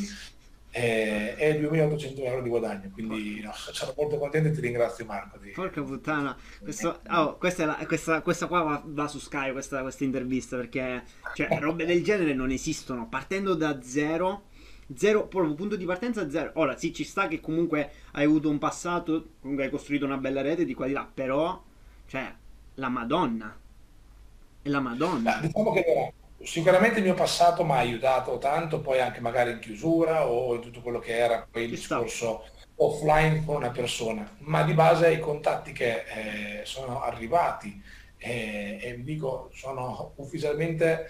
e, 0.78 1.36
e 1.38 1.60
2800 1.62 2.22
euro 2.24 2.42
di 2.42 2.50
guadagno. 2.50 2.90
Quindi 2.92 3.40
no, 3.40 3.52
sono 3.56 3.94
molto 3.96 4.18
contento 4.18 4.50
e 4.50 4.52
ti 4.52 4.60
ringrazio 4.60 5.06
Marco. 5.06 5.38
Di... 5.38 5.52
Porca 5.52 5.82
puttana, 5.82 6.38
Questo, 6.62 7.00
oh, 7.12 7.38
questa, 7.38 7.66
la, 7.66 7.86
questa, 7.88 8.22
questa, 8.22 8.48
qua 8.48 8.62
va, 8.62 8.84
va, 8.84 9.08
su 9.08 9.20
Sky, 9.20 9.54
questa, 9.54 9.82
questa 9.82 10.04
intervista, 10.04 10.58
perché 10.58 11.04
cioè, 11.34 11.48
robe 11.62 11.86
del 11.86 12.04
genere 12.04 12.34
non 12.34 12.52
esistono. 12.52 13.08
Partendo 13.08 13.56
da 13.56 13.82
zero, 13.82 14.48
zero, 14.94 15.28
proprio 15.28 15.54
punto 15.54 15.78
di 15.78 15.86
partenza 15.86 16.30
zero. 16.30 16.52
Ora 16.56 16.78
sì, 16.78 16.94
ci 16.94 17.06
sta 17.06 17.30
che 17.30 17.40
comunque 17.40 17.92
hai 18.12 18.26
avuto 18.26 18.50
un 18.50 18.58
passato, 18.58 19.30
comunque 19.40 19.64
hai 19.64 19.72
costruito 19.72 20.04
una 20.04 20.18
bella 20.18 20.42
rete 20.42 20.66
di 20.66 20.74
qua 20.74 20.88
di 20.88 20.94
là, 20.94 21.10
però, 21.12 21.64
cioè, 22.06 22.34
la 22.74 22.90
Madonna. 22.90 23.58
È 24.62 24.68
la 24.68 24.82
Madonna. 24.82 25.40
Diciamo 25.42 25.72
che 25.72 26.14
sicuramente 26.46 27.00
il 27.00 27.06
mio 27.06 27.16
passato 27.16 27.64
mi 27.66 27.72
ha 27.72 27.78
aiutato 27.78 28.38
tanto, 28.38 28.80
poi 28.80 29.02
anche 29.02 29.20
magari 29.20 29.52
in 29.52 29.60
chiusura 29.60 30.28
o 30.28 30.56
in 30.56 30.62
tutto 30.62 30.82
quello 30.82 31.00
che 31.00 31.18
era 31.18 31.46
poi 31.50 31.64
il 31.64 31.72
discorso 31.72 32.46
offline 32.76 33.44
con 33.46 33.56
una 33.56 33.72
persona, 33.72 34.30
ma 34.40 34.64
di 34.64 34.74
base 34.74 35.12
i 35.12 35.20
contatti 35.20 35.72
che 35.72 36.04
eh, 36.04 36.66
sono 36.66 37.02
arrivati 37.02 37.82
eh, 38.18 38.80
e 38.82 38.94
vi 38.94 39.04
dico 39.04 39.50
sono 39.54 40.14
ufficialmente 40.18 41.08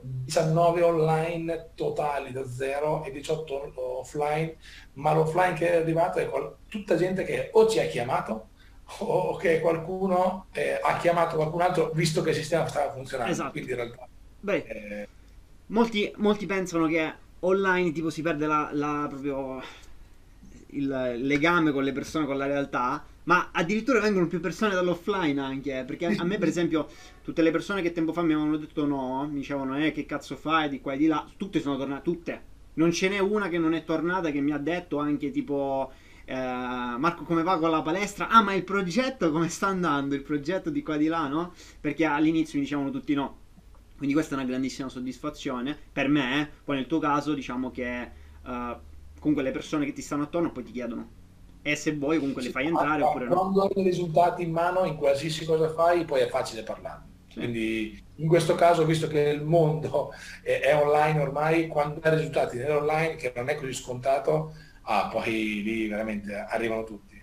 19 0.00 0.82
online 0.82 1.70
totali 1.74 2.32
da 2.32 2.48
zero 2.48 3.04
e 3.04 3.10
18 3.10 3.72
offline, 3.76 4.56
ma 4.94 5.12
l'offline 5.12 5.54
che 5.54 5.72
è 5.72 5.76
arrivato 5.76 6.18
è 6.18 6.28
tutta 6.68 6.96
gente 6.96 7.24
che 7.24 7.50
o 7.52 7.68
ci 7.68 7.78
ha 7.78 7.86
chiamato 7.86 8.48
o 9.00 9.36
che 9.36 9.60
qualcuno 9.60 10.46
eh, 10.52 10.78
ha 10.82 10.96
chiamato 10.96 11.36
qualcun 11.36 11.60
altro 11.60 11.90
visto 11.90 12.22
che 12.22 12.30
il 12.30 12.36
sistema 12.36 12.66
stava 12.66 12.92
funzionando. 12.92 13.32
Esatto. 13.32 13.50
Quindi 13.50 13.70
in 13.70 13.76
realtà 13.76 14.08
Beh, 14.40 14.64
eh... 14.66 15.08
molti, 15.66 16.12
molti, 16.16 16.46
pensano 16.46 16.86
che 16.86 17.12
online 17.40 17.92
tipo 17.92 18.08
si 18.10 18.22
perde 18.22 18.46
la, 18.46 18.70
la, 18.72 19.06
proprio 19.08 19.60
il 20.70 21.16
legame 21.22 21.72
con 21.72 21.82
le 21.82 21.92
persone, 21.92 22.26
con 22.26 22.36
la 22.36 22.46
realtà, 22.46 23.04
ma 23.24 23.50
addirittura 23.52 24.00
vengono 24.00 24.28
più 24.28 24.40
persone 24.40 24.74
dall'offline 24.74 25.40
anche, 25.40 25.84
perché 25.86 26.06
a 26.06 26.24
me 26.24 26.38
per 26.38 26.48
esempio 26.48 26.88
tutte 27.22 27.42
le 27.42 27.50
persone 27.50 27.82
che 27.82 27.92
tempo 27.92 28.12
fa 28.12 28.22
mi 28.22 28.32
avevano 28.32 28.56
detto 28.56 28.86
no, 28.86 29.26
mi 29.28 29.38
dicevano 29.38 29.76
eh 29.84 29.92
che 29.92 30.06
cazzo 30.06 30.36
fai 30.36 30.68
di 30.68 30.80
qua 30.80 30.92
e 30.92 30.98
di 30.98 31.06
là, 31.06 31.26
tutte 31.36 31.60
sono 31.60 31.76
tornate, 31.76 32.02
tutte. 32.02 32.42
Non 32.74 32.92
ce 32.92 33.08
n'è 33.08 33.18
una 33.18 33.48
che 33.48 33.58
non 33.58 33.74
è 33.74 33.82
tornata 33.84 34.30
che 34.30 34.40
mi 34.40 34.52
ha 34.52 34.58
detto 34.58 34.98
anche 34.98 35.32
tipo 35.32 35.90
eh, 36.24 36.34
Marco 36.34 37.24
come 37.24 37.42
va 37.42 37.58
con 37.58 37.70
la 37.70 37.82
palestra? 37.82 38.28
Ah 38.28 38.42
ma 38.42 38.54
il 38.54 38.62
progetto 38.62 39.32
come 39.32 39.48
sta 39.48 39.66
andando? 39.66 40.14
Il 40.14 40.22
progetto 40.22 40.70
di 40.70 40.82
qua 40.82 40.94
e 40.94 40.98
di 40.98 41.08
là, 41.08 41.26
no? 41.26 41.54
Perché 41.80 42.04
all'inizio 42.04 42.58
mi 42.58 42.64
dicevano 42.64 42.90
tutti 42.90 43.14
no 43.14 43.46
quindi 43.98 44.14
questa 44.14 44.36
è 44.36 44.38
una 44.38 44.46
grandissima 44.46 44.88
soddisfazione 44.88 45.76
per 45.92 46.08
me. 46.08 46.40
Eh. 46.40 46.48
Poi 46.64 46.76
nel 46.76 46.86
tuo 46.86 47.00
caso 47.00 47.34
diciamo 47.34 47.70
che 47.70 48.10
uh, 48.44 48.76
comunque 49.18 49.42
le 49.42 49.50
persone 49.50 49.84
che 49.84 49.92
ti 49.92 50.00
stanno 50.00 50.22
attorno 50.22 50.52
poi 50.52 50.62
ti 50.62 50.72
chiedono 50.72 51.16
e 51.62 51.74
se 51.74 51.94
vuoi 51.96 52.18
comunque 52.18 52.42
le 52.42 52.50
fai 52.50 52.66
entrare 52.66 53.02
oppure 53.02 53.26
no. 53.26 53.34
Quando 53.34 53.62
hai 53.62 53.80
i 53.80 53.82
risultati 53.82 54.44
in 54.44 54.52
mano 54.52 54.84
in 54.84 54.94
qualsiasi 54.94 55.44
cosa 55.44 55.68
fai 55.74 56.04
poi 56.04 56.20
è 56.20 56.28
facile 56.28 56.62
parlare. 56.62 57.02
Sì. 57.28 57.38
Quindi 57.40 58.02
in 58.20 58.28
questo 58.28 58.54
caso, 58.54 58.84
visto 58.84 59.06
che 59.06 59.20
il 59.20 59.42
mondo 59.42 60.12
è, 60.42 60.60
è 60.60 60.76
online 60.76 61.20
ormai, 61.20 61.66
quando 61.66 62.00
hai 62.02 62.16
risultati 62.16 62.56
nell'online, 62.56 63.16
che 63.16 63.32
non 63.34 63.48
è 63.48 63.54
così 63.56 63.72
scontato, 63.72 64.54
ah, 64.82 65.08
poi 65.08 65.62
lì 65.62 65.88
veramente 65.88 66.34
arrivano 66.34 66.84
tutti. 66.84 67.20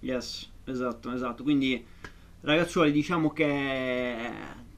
Yes, 0.00 0.50
esatto, 0.64 1.12
esatto. 1.12 1.42
Quindi 1.42 1.84
ragazzuoli, 2.42 2.92
diciamo 2.92 3.32
che 3.32 4.30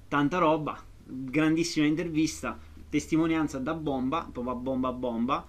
tanta 0.09 0.39
roba, 0.39 0.83
grandissima 1.11 1.87
intervista, 1.87 2.59
testimonianza 2.89 3.59
da 3.59 3.75
bomba, 3.75 4.29
proprio 4.31 4.55
a 4.55 4.57
bomba 4.57 4.89
a 4.89 4.93
bomba. 4.93 5.47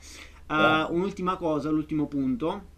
Uh, 0.48 0.94
un'ultima 0.94 1.38
cosa, 1.38 1.70
l'ultimo 1.70 2.08
punto 2.08 2.70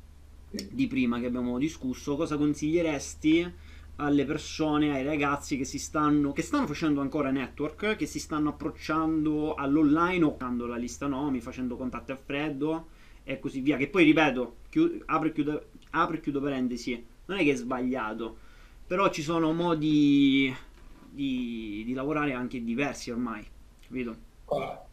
di 0.70 0.88
prima 0.88 1.20
che 1.20 1.26
abbiamo 1.26 1.58
discusso, 1.58 2.16
cosa 2.16 2.38
consiglieresti 2.38 3.52
alle 3.98 4.26
persone, 4.26 4.92
ai 4.92 5.04
ragazzi 5.04 5.58
che 5.58 5.66
si 5.66 5.80
stanno, 5.80 6.32
che 6.32 6.42
stanno 6.42 6.68
facendo 6.68 7.02
ancora 7.02 7.32
network, 7.32 7.96
che 7.96 8.06
si 8.06 8.20
stanno 8.20 8.50
approcciando 8.50 9.56
all'online 9.56 10.24
o 10.24 10.32
facendo 10.32 10.66
la 10.66 10.78
lista 10.78 11.08
nomi, 11.08 11.42
facendo 11.42 11.76
contatti 11.76 12.12
a 12.12 12.16
freddo 12.16 12.88
e 13.24 13.40
così 13.40 13.62
via. 13.62 13.78
Che 13.78 13.88
poi 13.88 14.04
ripeto, 14.04 14.56
chiud- 14.70 15.04
apro 15.06 15.28
e 15.28 15.32
chiudo, 15.32 15.66
apro 15.92 16.16
e 16.16 16.22
chiudo 16.22 16.42
parentesi, 16.42 17.04
non 17.26 17.38
è 17.38 17.44
che 17.44 17.52
è 17.52 17.56
sbagliato, 17.56 18.38
però 18.86 19.10
ci 19.10 19.22
sono 19.22 19.54
modi 19.54 20.54
di, 21.14 21.84
di 21.86 21.94
lavorare 21.94 22.34
anche 22.34 22.64
diversi 22.64 23.12
ormai, 23.12 23.46
capito? 23.86 24.16
Allora, 24.46 24.86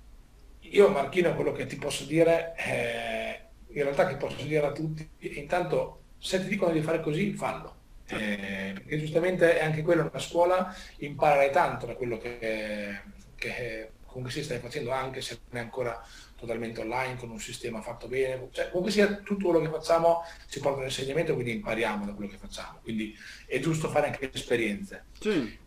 io 0.60 0.88
Marchino 0.88 1.34
quello 1.34 1.52
che 1.52 1.66
ti 1.66 1.76
posso 1.76 2.04
dire 2.04 2.52
è, 2.54 3.40
in 3.68 3.82
realtà 3.82 4.06
che 4.06 4.16
posso 4.16 4.42
dire 4.44 4.66
a 4.66 4.72
tutti, 4.72 5.08
intanto 5.18 6.02
se 6.18 6.40
ti 6.42 6.48
dicono 6.48 6.72
di 6.72 6.82
fare 6.82 7.00
così, 7.00 7.32
fallo. 7.32 7.78
Eh, 8.06 8.72
perché 8.74 8.98
giustamente 8.98 9.58
è 9.58 9.64
anche 9.64 9.82
quello 9.82 10.02
una 10.02 10.18
scuola, 10.18 10.74
imparare 10.98 11.50
tanto 11.50 11.86
da 11.86 11.94
quello 11.94 12.18
che, 12.18 13.00
che 13.36 13.90
comunque 14.04 14.32
si 14.32 14.42
stai 14.42 14.58
facendo 14.58 14.90
anche 14.90 15.20
se 15.20 15.38
non 15.48 15.60
è 15.60 15.64
ancora 15.64 16.04
totalmente 16.36 16.80
online 16.80 17.16
con 17.16 17.30
un 17.30 17.38
sistema 17.38 17.80
fatto 17.80 18.08
bene, 18.08 18.48
cioè 18.50 18.68
comunque 18.68 18.90
sia 18.90 19.16
tutto 19.18 19.50
quello 19.50 19.60
che 19.60 19.68
facciamo 19.70 20.22
si 20.46 20.58
porta 20.58 20.78
un 20.78 20.86
insegnamento 20.86 21.34
quindi 21.34 21.52
impariamo 21.52 22.06
da 22.06 22.12
quello 22.12 22.30
che 22.30 22.38
facciamo, 22.38 22.78
quindi 22.82 23.16
è 23.46 23.60
giusto 23.60 23.88
fare 23.88 24.06
anche 24.06 24.30
esperienze. 24.32 25.04
Sì. 25.20 25.59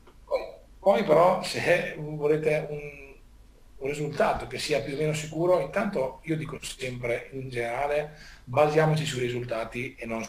Poi 0.83 1.05
però 1.05 1.41
se 1.43 1.95
volete 1.97 2.67
un, 2.69 3.15
un, 3.77 3.87
risultato 3.87 4.47
che 4.47 4.59
sia 4.59 4.81
più 4.81 4.95
o 4.95 4.97
meno 4.97 5.13
sicuro, 5.13 5.61
intanto 5.61 6.19
io 6.23 6.35
dico 6.35 6.59
sempre 6.61 7.29
in 7.31 7.49
generale 7.49 8.17
basiamoci 8.43 9.05
sui 9.05 9.21
risultati 9.21 9.95
e 9.97 10.05
non 10.05 10.21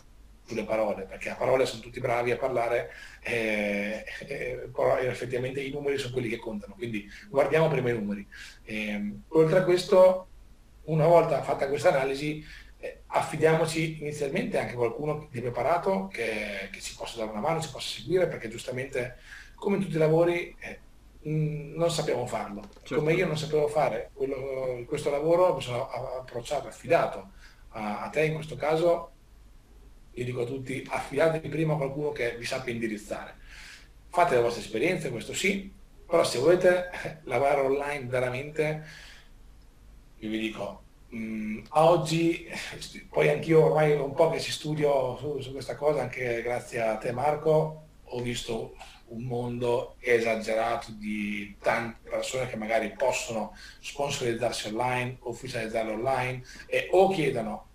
sulle 0.47 0.63
parole, 0.63 1.07
perché 1.07 1.31
a 1.31 1.35
parole 1.35 1.67
sono 1.67 1.83
tutti 1.83 1.99
bravi 1.99 2.31
a 2.31 2.37
parlare, 2.37 2.93
eh, 3.23 4.05
eh, 4.29 4.69
però 4.73 4.97
effettivamente 4.99 5.61
i 5.61 5.73
numeri 5.73 5.99
sono 5.99 6.13
quelli 6.13 6.29
che 6.29 6.37
contano, 6.37 6.75
quindi 6.75 7.05
guardiamo 7.29 7.69
prima 7.69 7.91
i 7.91 7.95
numeri. 7.95 8.25
Eh, 8.63 9.13
oltre 9.31 9.59
a 9.59 9.65
questo, 9.65 10.29
una 10.85 11.09
volta 11.09 11.43
fatta 11.43 11.67
questa 11.67 11.89
analisi, 11.89 12.45
eh, 12.79 13.01
affidiamoci 13.07 14.03
inizialmente 14.03 14.57
anche 14.59 14.75
a 14.75 14.77
qualcuno 14.77 15.27
di 15.33 15.41
preparato 15.41 16.07
che, 16.07 16.69
che 16.71 16.81
ci 16.81 16.95
possa 16.95 17.17
dare 17.17 17.31
una 17.31 17.41
mano, 17.41 17.61
ci 17.61 17.71
possa 17.71 17.99
seguire, 17.99 18.29
perché 18.29 18.49
giustamente 18.49 19.17
come 19.65 19.77
in 19.77 19.83
tutti 19.83 19.97
i 19.97 19.99
lavori 19.99 20.55
eh, 20.61 20.79
non 21.23 21.91
sappiamo 21.91 22.27
farlo. 22.27 22.63
Certo. 22.83 22.97
Come 22.97 23.15
io 23.15 23.27
non 23.27 23.39
sapevo 23.39 23.67
fare 23.67 24.11
quello, 24.13 24.85
questo 24.87 25.11
lavoro, 25.11 25.55
mi 25.55 25.63
sono 25.63 25.89
approcciato, 25.89 26.69
affidato 26.69 27.31
a, 27.71 28.03
a, 28.03 28.09
te 28.11 28.27
in 28.27 28.35
questo 28.35 28.57
caso, 28.57 29.11
io 30.13 30.25
dico 30.25 30.43
a 30.43 30.47
tutti, 30.47 30.87
affidatevi 30.87 31.49
prima 31.49 31.73
a 31.73 31.77
qualcuno 31.77 32.13
che 32.13 32.37
vi 32.37 32.45
sappia 32.45 32.73
indirizzare. 32.73 33.37
Fate 34.11 34.35
le 34.35 34.43
vostre 34.43 34.63
esperienze, 34.63 35.11
questo 35.11 35.33
sì, 35.33 35.73
però 36.07 36.23
se 36.23 36.39
volete 36.39 36.91
lavorare 37.25 37.63
online 37.63 38.05
veramente, 38.05 38.85
io 40.19 40.29
vi 40.29 40.39
dico, 40.39 40.83
mh, 41.09 41.61
a 41.71 41.89
oggi, 41.89 42.47
poi 43.09 43.31
anch'io 43.31 43.65
ormai 43.65 43.93
un 43.93 44.13
po' 44.13 44.29
che 44.29 44.41
ci 44.41 44.53
studio 44.53 45.17
su, 45.17 45.41
su 45.41 45.53
questa 45.53 45.75
cosa, 45.75 46.03
anche 46.03 46.43
grazie 46.43 46.83
a 46.83 46.97
te 46.97 47.13
Marco, 47.13 47.83
ho 48.05 48.21
visto 48.21 48.77
un 49.09 49.23
mondo 49.23 49.97
esagerato 50.01 50.93
di 50.93 51.57
tante 51.61 52.09
persone 52.09 52.49
che 52.49 52.57
magari 52.57 52.93
possono 52.97 53.57
sponsorizzarsi 53.81 54.69
online, 54.69 55.19
ufficializzarlo 55.21 55.93
online 55.93 56.43
e 56.67 56.89
o 56.91 57.09
chiedono 57.11 57.69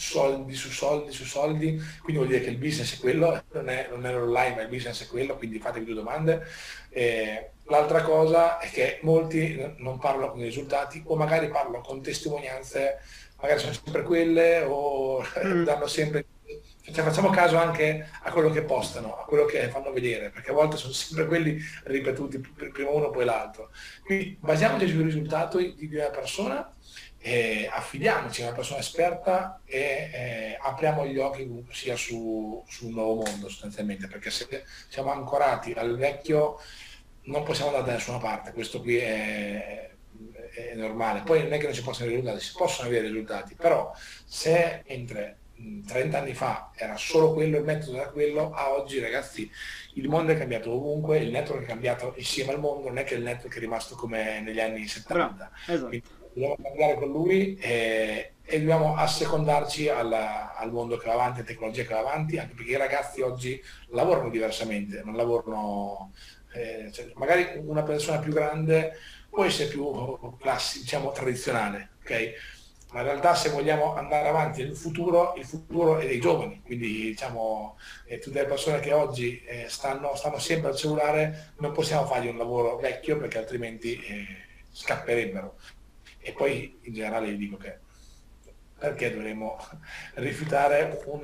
soldi 0.00 0.54
su 0.54 0.70
soldi 0.70 1.12
su 1.12 1.24
soldi, 1.24 1.78
quindi 2.02 2.22
vuol 2.22 2.28
dire 2.28 2.40
che 2.40 2.50
il 2.50 2.56
business 2.56 2.96
è 2.96 3.00
quello, 3.00 3.42
non 3.52 3.68
è, 3.68 3.88
non 3.90 4.06
è 4.06 4.12
l'online 4.12 4.54
ma 4.54 4.62
il 4.62 4.68
business 4.68 5.04
è 5.04 5.06
quello, 5.06 5.36
quindi 5.36 5.58
fatevi 5.58 5.84
due 5.84 5.94
domande. 5.94 6.46
Eh, 6.88 7.50
l'altra 7.64 8.02
cosa 8.02 8.58
è 8.58 8.70
che 8.70 8.98
molti 9.02 9.74
non 9.76 9.98
parlano 9.98 10.30
con 10.30 10.40
i 10.40 10.44
risultati 10.44 11.02
o 11.04 11.16
magari 11.16 11.48
parlano 11.48 11.82
con 11.82 12.00
testimonianze, 12.00 12.98
magari 13.40 13.60
sono 13.60 13.72
sempre 13.72 14.02
quelle 14.02 14.62
o 14.62 15.22
mm. 15.44 15.64
danno 15.64 15.86
sempre 15.86 16.24
cioè, 16.92 17.04
facciamo 17.04 17.30
caso 17.30 17.56
anche 17.56 18.08
a 18.22 18.30
quello 18.30 18.50
che 18.50 18.62
postano, 18.62 19.16
a 19.16 19.24
quello 19.24 19.44
che 19.44 19.68
fanno 19.68 19.92
vedere, 19.92 20.30
perché 20.30 20.50
a 20.50 20.54
volte 20.54 20.76
sono 20.76 20.92
sempre 20.92 21.26
quelli 21.26 21.58
ripetuti, 21.84 22.38
prima 22.38 22.90
uno 22.90 23.10
poi 23.10 23.24
l'altro. 23.24 23.70
Quindi 24.04 24.36
basiamoci 24.40 24.88
sul 24.88 25.02
risultato 25.02 25.58
di 25.58 25.88
una 25.92 26.10
persona, 26.10 26.74
eh, 27.18 27.68
affidiamoci 27.70 28.42
a 28.42 28.46
una 28.46 28.54
persona 28.54 28.80
esperta 28.80 29.60
e 29.64 29.78
eh, 29.78 30.58
apriamo 30.60 31.06
gli 31.06 31.18
occhi 31.18 31.66
sia 31.70 31.96
su, 31.96 32.64
su, 32.66 32.86
un 32.86 32.92
nuovo 32.92 33.22
mondo 33.24 33.48
sostanzialmente, 33.48 34.06
perché 34.06 34.30
se 34.30 34.64
siamo 34.88 35.12
ancorati 35.12 35.72
al 35.72 35.96
vecchio 35.96 36.58
non 37.24 37.42
possiamo 37.42 37.70
andare 37.70 37.86
da 37.86 37.96
nessuna 37.96 38.18
parte, 38.18 38.52
questo 38.52 38.80
qui 38.80 38.96
è, 38.96 39.90
è 40.54 40.74
normale. 40.74 41.22
Poi 41.22 41.42
non 41.42 41.52
è 41.52 41.58
che 41.58 41.66
non 41.66 41.74
si 41.74 41.82
possano 41.82 42.06
avere 42.06 42.20
risultati, 42.20 42.44
si 42.44 42.54
possono 42.56 42.88
avere 42.88 43.06
risultati, 43.08 43.54
però 43.54 43.92
se 44.24 44.82
entra 44.86 45.34
30 45.86 46.18
anni 46.18 46.34
fa 46.34 46.70
era 46.74 46.96
solo 46.96 47.32
quello, 47.32 47.58
il 47.58 47.64
metodo 47.64 47.96
era 47.96 48.10
quello, 48.10 48.52
a 48.52 48.72
oggi 48.72 49.00
ragazzi 49.00 49.50
il 49.94 50.08
mondo 50.08 50.32
è 50.32 50.38
cambiato 50.38 50.72
ovunque, 50.72 51.18
il 51.18 51.30
network 51.30 51.62
è 51.62 51.66
cambiato 51.66 52.14
insieme 52.16 52.52
al 52.52 52.60
mondo, 52.60 52.88
non 52.88 52.98
è 52.98 53.04
che 53.04 53.14
il 53.14 53.22
network 53.22 53.56
è 53.56 53.60
rimasto 53.60 53.96
come 53.96 54.40
negli 54.40 54.60
anni 54.60 54.86
70. 54.86 55.50
Esatto. 55.66 56.00
dobbiamo 56.32 56.56
cambiare 56.62 56.94
con 56.94 57.08
lui 57.08 57.56
e, 57.56 58.32
e 58.42 58.58
dobbiamo 58.58 58.96
assecondarci 58.96 59.88
alla, 59.88 60.54
al 60.54 60.70
mondo 60.72 60.96
che 60.96 61.06
va 61.06 61.14
avanti, 61.14 61.40
alla 61.40 61.48
tecnologia 61.48 61.82
che 61.82 61.94
va 61.94 62.00
avanti, 62.00 62.38
anche 62.38 62.54
perché 62.54 62.70
i 62.70 62.76
ragazzi 62.76 63.20
oggi 63.20 63.60
lavorano 63.88 64.30
diversamente, 64.30 65.02
non 65.04 65.16
lavorano, 65.16 66.12
eh, 66.52 66.90
cioè, 66.92 67.10
magari 67.16 67.60
una 67.64 67.82
persona 67.82 68.18
più 68.18 68.32
grande 68.32 68.96
può 69.28 69.44
essere 69.44 69.68
più 69.68 70.36
classi, 70.38 70.80
diciamo, 70.80 71.12
tradizionale, 71.12 71.90
ok? 72.00 72.32
Ma 72.92 73.00
in 73.00 73.06
realtà 73.06 73.34
se 73.34 73.50
vogliamo 73.50 73.94
andare 73.94 74.28
avanti 74.28 74.64
nel 74.64 74.76
futuro, 74.76 75.34
il 75.36 75.44
futuro 75.44 75.98
è 75.98 76.06
dei 76.06 76.18
giovani, 76.18 76.60
quindi 76.64 76.88
diciamo 76.88 77.78
eh, 78.06 78.18
tutte 78.18 78.40
le 78.40 78.48
persone 78.48 78.80
che 78.80 78.92
oggi 78.92 79.40
eh, 79.44 79.66
stanno, 79.68 80.16
stanno, 80.16 80.38
sempre 80.38 80.70
al 80.70 80.76
cellulare 80.76 81.52
non 81.58 81.70
possiamo 81.72 82.04
fargli 82.06 82.26
un 82.26 82.36
lavoro 82.36 82.76
vecchio 82.78 83.16
perché 83.16 83.38
altrimenti 83.38 83.94
eh, 83.94 84.26
scapperebbero. 84.72 85.56
E 86.18 86.32
poi 86.32 86.78
in 86.82 86.92
generale 86.92 87.30
gli 87.30 87.38
dico 87.38 87.56
che 87.56 87.78
perché 88.80 89.12
dovremmo 89.12 89.58
rifiutare 90.14 91.02
un, 91.04 91.20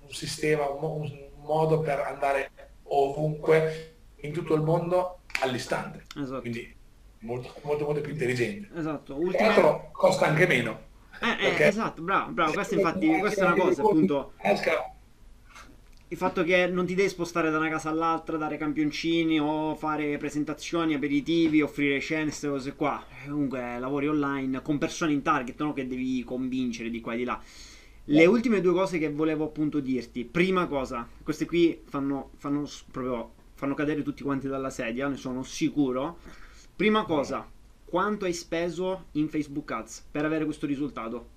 un 0.00 0.10
sistema, 0.12 0.68
un, 0.68 0.82
un, 0.82 1.22
modo 1.42 1.80
per 1.80 1.98
andare 1.98 2.50
ovunque 2.84 3.96
in 4.20 4.32
tutto 4.32 4.54
il 4.54 4.62
mondo 4.62 5.20
all'istante. 5.42 6.04
Esatto. 6.16 6.40
Quindi 6.40 6.74
molto, 7.24 7.52
molto, 7.62 7.84
molto 7.84 8.00
più 8.00 8.12
intelligente. 8.12 8.68
Esatto. 8.76 9.14
Ultima... 9.16 9.54
costa 9.92 10.26
anche 10.26 10.46
meno. 10.46 10.92
Eh, 11.20 11.46
eh, 11.46 11.66
esatto, 11.66 12.02
bravo, 12.02 12.32
bravo. 12.32 12.52
Questa 12.52 12.74
infatti, 12.74 13.18
questa 13.18 13.44
è 13.44 13.52
una 13.52 13.62
cosa, 13.62 13.82
appunto 13.82 14.32
il 16.14 16.20
fatto 16.20 16.44
che 16.44 16.68
non 16.68 16.86
ti 16.86 16.94
devi 16.94 17.08
spostare 17.08 17.50
da 17.50 17.58
una 17.58 17.68
casa 17.68 17.88
all'altra, 17.88 18.36
dare 18.36 18.56
campioncini 18.56 19.40
o 19.40 19.74
fare 19.74 20.16
presentazioni, 20.16 20.94
aperitivi, 20.94 21.60
offrire 21.60 21.98
scene, 21.98 22.24
queste 22.24 22.48
cose 22.48 22.74
qua. 22.74 23.04
Comunque 23.26 23.78
lavori 23.80 24.06
online 24.06 24.62
con 24.62 24.78
persone 24.78 25.12
in 25.12 25.22
target, 25.22 25.60
no? 25.60 25.72
Che 25.72 25.88
devi 25.88 26.22
convincere 26.22 26.88
di 26.88 27.00
qua 27.00 27.14
e 27.14 27.16
di 27.16 27.24
là. 27.24 27.40
Le 28.04 28.26
ultime 28.26 28.60
due 28.60 28.74
cose 28.74 28.98
che 28.98 29.10
volevo 29.10 29.44
appunto 29.44 29.80
dirti. 29.80 30.24
Prima 30.24 30.66
cosa, 30.66 31.08
queste 31.22 31.46
qui 31.46 31.82
fanno, 31.84 32.30
fanno 32.36 32.68
proprio 32.92 33.32
fanno 33.54 33.74
cadere 33.74 34.02
tutti 34.02 34.22
quanti 34.22 34.46
dalla 34.46 34.70
sedia, 34.70 35.08
ne 35.08 35.16
sono 35.16 35.42
sicuro. 35.42 36.18
Prima 36.76 37.04
cosa, 37.04 37.48
quanto 37.84 38.24
hai 38.24 38.32
speso 38.32 39.06
in 39.12 39.28
Facebook 39.28 39.70
Ads 39.70 40.08
per 40.10 40.24
avere 40.24 40.44
questo 40.44 40.66
risultato? 40.66 41.28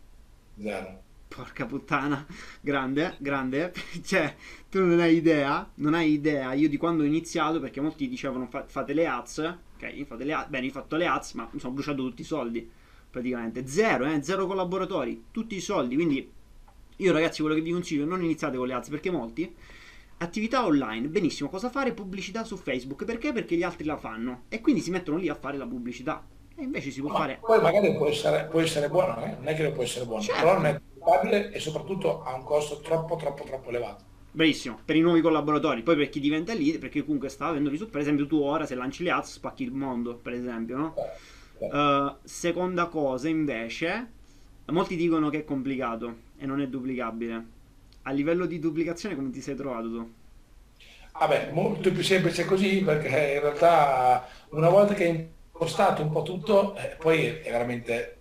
Zero. 0.60 1.04
Porca 1.28 1.68
puttana, 1.68 2.26
grande, 2.60 3.18
grande. 3.20 3.72
cioè, 4.04 4.36
tu 4.68 4.84
non 4.84 5.00
hai 5.00 5.16
idea, 5.16 5.70
non 5.76 5.94
hai 5.94 6.12
idea. 6.12 6.54
Io 6.54 6.68
di 6.68 6.78
quando 6.78 7.04
ho 7.04 7.06
iniziato, 7.06 7.60
perché 7.60 7.80
molti 7.80 8.08
dicevano 8.08 8.48
fa- 8.48 8.66
fate 8.66 8.94
le 8.94 9.06
ads, 9.06 9.58
ok, 9.76 10.06
fate 10.06 10.24
le 10.24 10.34
ads. 10.34 10.50
Bene, 10.50 10.68
ho 10.70 10.72
fatto 10.72 10.96
le 10.96 11.06
ads, 11.06 11.34
ma 11.34 11.48
mi 11.52 11.60
sono 11.60 11.74
bruciato 11.74 12.02
tutti 12.02 12.22
i 12.22 12.26
soldi, 12.26 12.68
praticamente. 13.12 13.68
Zero, 13.68 14.06
eh, 14.06 14.24
zero 14.24 14.48
collaboratori, 14.48 15.26
tutti 15.30 15.56
i 15.56 15.62
soldi. 15.62 15.94
Quindi, 15.94 16.28
io 16.96 17.12
ragazzi, 17.12 17.42
quello 17.42 17.56
che 17.56 17.62
vi 17.62 17.72
consiglio, 17.72 18.06
non 18.06 18.24
iniziate 18.24 18.58
con 18.58 18.66
le 18.66 18.74
ads, 18.74 18.90
perché 18.90 19.12
molti... 19.12 19.56
Attività 20.20 20.66
online, 20.66 21.10
benissimo, 21.10 21.48
cosa 21.48 21.70
fare? 21.70 21.94
Pubblicità 21.94 22.44
su 22.44 22.58
Facebook, 22.58 23.06
perché? 23.06 23.32
Perché 23.34 23.56
gli 23.56 23.62
altri 23.62 23.86
la 23.86 23.98
fanno 23.98 24.46
e 24.50 24.62
quindi 24.62 24.82
si 24.82 24.90
mettono 24.90 25.18
lì 25.18 25.30
a 25.30 25.36
fare 25.36 25.58
la 25.58 25.68
pubblicità. 25.68 26.26
E 26.56 26.64
invece 26.64 26.90
si 26.90 27.02
può 27.02 27.12
Ma 27.12 27.18
fare... 27.20 27.38
Poi 27.40 27.62
magari 27.62 27.96
può 27.96 28.08
essere, 28.08 28.48
può 28.50 28.60
essere 28.60 28.90
buono, 28.90 29.24
eh? 29.24 29.36
non 29.38 29.48
è 29.48 29.54
che 29.54 29.62
non 29.62 29.74
può 29.74 29.84
essere 29.84 30.06
buono, 30.06 30.24
certo. 30.24 30.42
però 30.42 30.54
non 30.56 30.66
è 30.66 30.82
stabile 30.96 31.52
e 31.52 31.60
soprattutto 31.60 32.24
ha 32.24 32.34
un 32.34 32.44
costo 32.44 32.80
troppo 32.80 33.16
troppo 33.16 33.44
troppo 33.44 33.70
elevato. 33.70 34.06
Bravissimo, 34.32 34.80
per 34.84 34.96
i 34.96 35.02
nuovi 35.02 35.22
collaboratori, 35.22 35.84
poi 35.84 35.96
per 35.96 36.10
chi 36.10 36.20
diventa 36.20 36.56
leader, 36.56 36.80
perché 36.80 37.04
comunque 37.04 37.30
sta 37.30 37.46
avendo 37.46 37.70
risultati, 37.70 38.00
per 38.00 38.02
esempio 38.02 38.26
tu 38.26 38.42
ora 38.42 38.66
se 38.66 38.74
lanci 38.74 39.04
le 39.04 39.12
ads 39.12 39.34
spacchi 39.34 39.62
il 39.62 39.72
mondo, 39.72 40.16
per 40.16 40.34
esempio, 40.34 40.78
no? 40.78 40.96
Eh, 41.60 41.66
eh. 41.66 41.78
Uh, 41.78 42.16
seconda 42.24 42.88
cosa 42.88 43.30
invece, 43.30 44.12
molti 44.66 44.96
dicono 44.96 45.30
che 45.30 45.40
è 45.40 45.44
complicato 45.44 46.16
e 46.38 46.48
non 46.48 46.60
è 46.60 46.68
duplicabile. 46.68 47.56
A 48.08 48.12
livello 48.12 48.46
di 48.46 48.58
duplicazione 48.58 49.16
come 49.16 49.32
ti 49.32 49.42
sei 49.42 49.56
trovato 49.56 49.90
tu? 49.90 50.14
Vabbè, 51.12 51.52
molto 51.52 51.92
più 51.92 52.02
semplice 52.04 52.46
così 52.46 52.82
perché 52.82 53.34
in 53.34 53.42
realtà 53.42 54.26
una 54.52 54.70
volta 54.70 54.94
che 54.94 55.04
hai 55.04 55.30
impostato 55.52 56.04
un 56.04 56.12
po' 56.12 56.22
tutto, 56.22 56.74
eh, 56.78 56.96
poi 56.98 57.26
è 57.26 57.52
veramente 57.52 58.20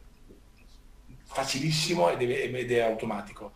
facilissimo 1.23 2.11
ed 2.11 2.21
è, 2.29 2.53
ed 2.53 2.73
è 2.73 2.81
automatico. 2.81 3.53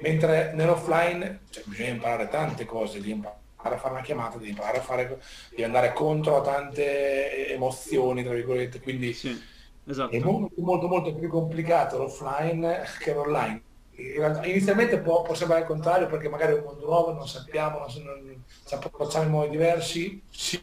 Mentre 0.00 0.54
nell'offline 0.54 1.40
cioè, 1.50 1.64
bisogna 1.66 1.90
imparare 1.90 2.28
tante 2.28 2.64
cose, 2.64 2.98
devi 2.98 3.10
imparare 3.10 3.74
a 3.74 3.76
fare 3.76 3.92
una 3.92 4.02
chiamata, 4.02 4.38
devi 4.38 4.50
imparare 4.50 4.78
a 4.78 4.82
fare, 4.82 5.20
devi 5.50 5.64
andare 5.64 5.92
contro 5.92 6.38
a 6.38 6.40
tante 6.40 7.52
emozioni, 7.52 8.24
tra 8.24 8.32
virgolette, 8.32 8.80
quindi 8.80 9.12
sì, 9.12 9.38
esatto. 9.86 10.14
è 10.14 10.18
molto, 10.18 10.62
molto, 10.62 10.88
molto 10.88 11.14
più 11.14 11.28
complicato 11.28 11.98
l'offline 11.98 12.84
che 13.00 13.12
l'online. 13.12 13.62
Inizialmente 13.96 14.98
può, 14.98 15.22
può, 15.22 15.34
sembrare 15.34 15.62
il 15.62 15.68
contrario 15.68 16.06
perché 16.06 16.28
magari 16.28 16.54
è 16.54 16.58
un 16.58 16.64
mondo 16.64 16.86
nuovo, 16.86 17.12
non 17.12 17.28
sappiamo, 17.28 17.78
non, 17.78 17.88
non, 18.04 18.42
ci 18.66 18.74
approcciamo 18.74 19.24
in 19.24 19.30
modi 19.30 19.50
diversi, 19.50 20.20
sì, 20.30 20.60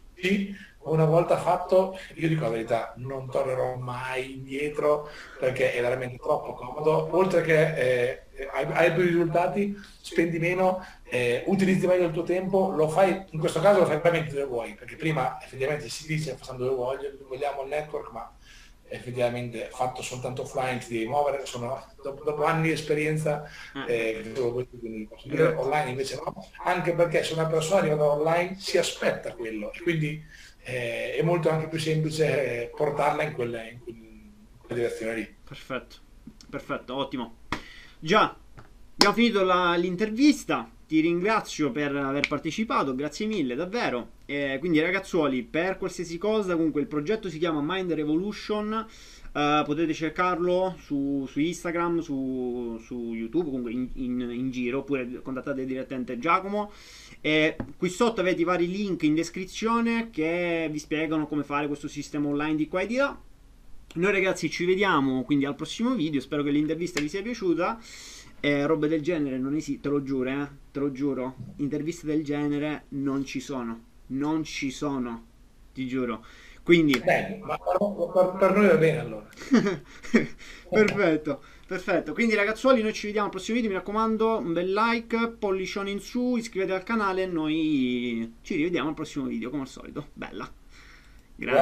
una 0.84 1.06
volta 1.06 1.38
fatto, 1.38 1.98
io 2.16 2.28
dico 2.28 2.44
la 2.44 2.50
verità, 2.50 2.94
non 2.98 3.30
tornerò 3.30 3.76
mai 3.76 4.34
indietro 4.34 5.10
perché 5.40 5.74
è 5.74 5.82
veramente 5.82 6.18
troppo 6.18 6.54
comodo, 6.54 7.08
oltre 7.16 7.42
che 7.42 7.76
eh, 7.76 8.22
hai, 8.52 8.92
più 8.94 9.04
risultati, 9.04 9.78
spendi 10.02 10.40
meno, 10.40 10.84
eh, 11.04 11.44
utilizzi 11.46 11.86
meglio 11.86 12.08
il 12.08 12.14
tuo 12.14 12.24
tempo, 12.24 12.72
lo 12.72 12.88
fai, 12.88 13.26
in 13.30 13.40
questo 13.40 13.60
caso 13.60 13.80
lo 13.80 13.86
fai 13.86 14.00
veramente 14.00 14.34
dove 14.34 14.46
vuoi, 14.46 14.74
perché 14.74 14.96
prima 14.96 15.38
effettivamente 15.42 15.88
si 15.90 16.08
dice 16.08 16.36
facendo 16.36 16.64
dove 16.64 16.76
voglio, 16.76 17.12
vogliamo 17.28 17.62
il 17.64 17.70
network, 17.70 18.12
ma 18.12 18.34
effettivamente 18.92 19.70
fatto 19.72 20.02
soltanto 20.02 20.42
offline 20.42 20.80
ti 20.80 20.94
devi 20.94 21.08
muovere, 21.08 21.46
sono 21.46 21.84
dopo, 22.04 22.24
dopo 22.24 22.44
anni 22.44 22.64
di 22.64 22.72
esperienza 22.72 23.50
mm. 23.78 23.84
eh, 23.88 24.34
online 25.56 25.90
invece 25.90 26.16
no, 26.16 26.48
anche 26.64 26.94
perché 26.94 27.24
se 27.24 27.34
una 27.34 27.46
persona 27.46 27.80
arriva 27.80 27.96
da 27.96 28.12
online 28.12 28.58
si 28.60 28.78
aspetta 28.78 29.34
quello 29.34 29.72
e 29.72 29.82
quindi 29.82 30.24
eh, 30.64 31.16
è 31.16 31.22
molto 31.22 31.50
anche 31.50 31.68
più 31.68 31.80
semplice 31.80 32.72
portarla 32.76 33.24
in 33.24 33.34
quelle, 33.34 33.80
in 33.86 34.30
quelle 34.58 34.82
direzioni 34.82 35.16
lì. 35.16 35.36
Perfetto, 35.44 35.96
perfetto, 36.50 36.96
ottimo. 36.96 37.38
Già, 38.00 38.36
abbiamo 38.94 39.14
finito 39.14 39.44
la, 39.44 39.76
l'intervista. 39.76 40.70
Ti 40.92 41.00
ringrazio 41.00 41.72
per 41.72 41.96
aver 41.96 42.28
partecipato, 42.28 42.94
grazie 42.94 43.26
mille, 43.26 43.56
davvero. 43.56 44.10
Eh, 44.26 44.58
quindi, 44.60 44.82
ragazzuoli, 44.82 45.42
per 45.42 45.78
qualsiasi 45.78 46.18
cosa, 46.18 46.54
comunque 46.58 46.82
il 46.82 46.88
progetto 46.88 47.30
si 47.30 47.38
chiama 47.38 47.62
Mind 47.64 47.94
Revolution. 47.94 48.86
Uh, 49.32 49.64
potete 49.64 49.94
cercarlo 49.94 50.76
su, 50.84 51.26
su 51.30 51.40
Instagram, 51.40 52.00
su, 52.00 52.78
su, 52.84 53.14
YouTube, 53.14 53.46
comunque 53.46 53.72
in, 53.72 53.88
in, 53.94 54.20
in, 54.20 54.52
giro, 54.52 54.80
oppure 54.80 55.22
contattate 55.22 55.66
direttamente 55.66 56.20
Giacomo. 56.20 56.70
E 57.22 57.56
qui 57.78 57.88
sotto 57.88 58.20
avete 58.20 58.42
i 58.42 58.44
vari 58.44 58.70
link 58.70 59.04
in 59.04 59.16
descrizione 59.16 60.10
che 60.12 60.68
vi 60.70 60.78
spiegano 60.78 61.26
come 61.26 61.46
fare 61.46 61.68
questo 61.68 61.88
sistema 61.88 62.28
online 62.28 62.56
di 62.56 62.68
qua 62.68 62.82
e 62.82 62.88
di 62.88 62.96
là. 62.98 63.18
Noi 63.94 64.12
ragazzi 64.12 64.50
ci 64.50 64.66
vediamo 64.66 65.24
quindi 65.24 65.46
al 65.46 65.56
prossimo 65.56 65.96
video, 65.96 66.20
spero 66.20 66.44
che 66.44 66.52
l'intervista 66.52 67.00
vi 67.00 67.08
sia 67.08 67.22
piaciuta. 67.22 67.80
Eh, 68.42 68.66
robe 68.66 68.88
del 68.88 69.02
genere 69.02 69.38
non 69.38 69.56
esiste, 69.56 69.82
te 69.82 69.90
lo 69.90 70.02
giuro, 70.02 70.30
eh? 70.30 70.48
te 70.72 70.80
lo 70.80 70.92
giuro. 70.92 71.36
Interviste 71.58 72.08
del 72.08 72.24
genere 72.24 72.86
non 72.90 73.24
ci 73.24 73.40
sono, 73.40 73.84
non 74.08 74.44
ci 74.44 74.72
sono, 74.72 75.26
ti 75.74 75.88
giuro. 75.88 76.26
Quindi... 76.64 77.00
Bene, 77.00 77.40
ma 77.44 77.58
per, 77.58 78.36
per 78.38 78.56
noi 78.56 78.68
va 78.68 78.76
bene 78.76 79.00
allora. 79.00 79.28
Perfetto. 80.70 81.42
Perfetto, 81.72 82.12
quindi 82.12 82.36
ragazzuoli 82.36 82.82
noi 82.82 82.92
ci 82.92 83.06
vediamo 83.06 83.28
al 83.28 83.32
prossimo 83.32 83.56
video, 83.56 83.72
mi 83.72 83.78
raccomando 83.78 84.40
un 84.40 84.52
bel 84.52 84.74
like, 84.74 85.36
pollicione 85.40 85.90
in 85.90 86.02
su, 86.02 86.36
iscrivetevi 86.36 86.78
al 86.78 86.84
canale 86.84 87.24
e 87.24 87.28
noi 87.28 88.40
ci 88.42 88.56
rivediamo 88.56 88.90
al 88.90 88.94
prossimo 88.94 89.28
video 89.28 89.50
come 89.50 89.62
al 89.62 89.70
solito. 89.70 90.08
Bella. 90.12 90.52
Grazie. 91.38 91.62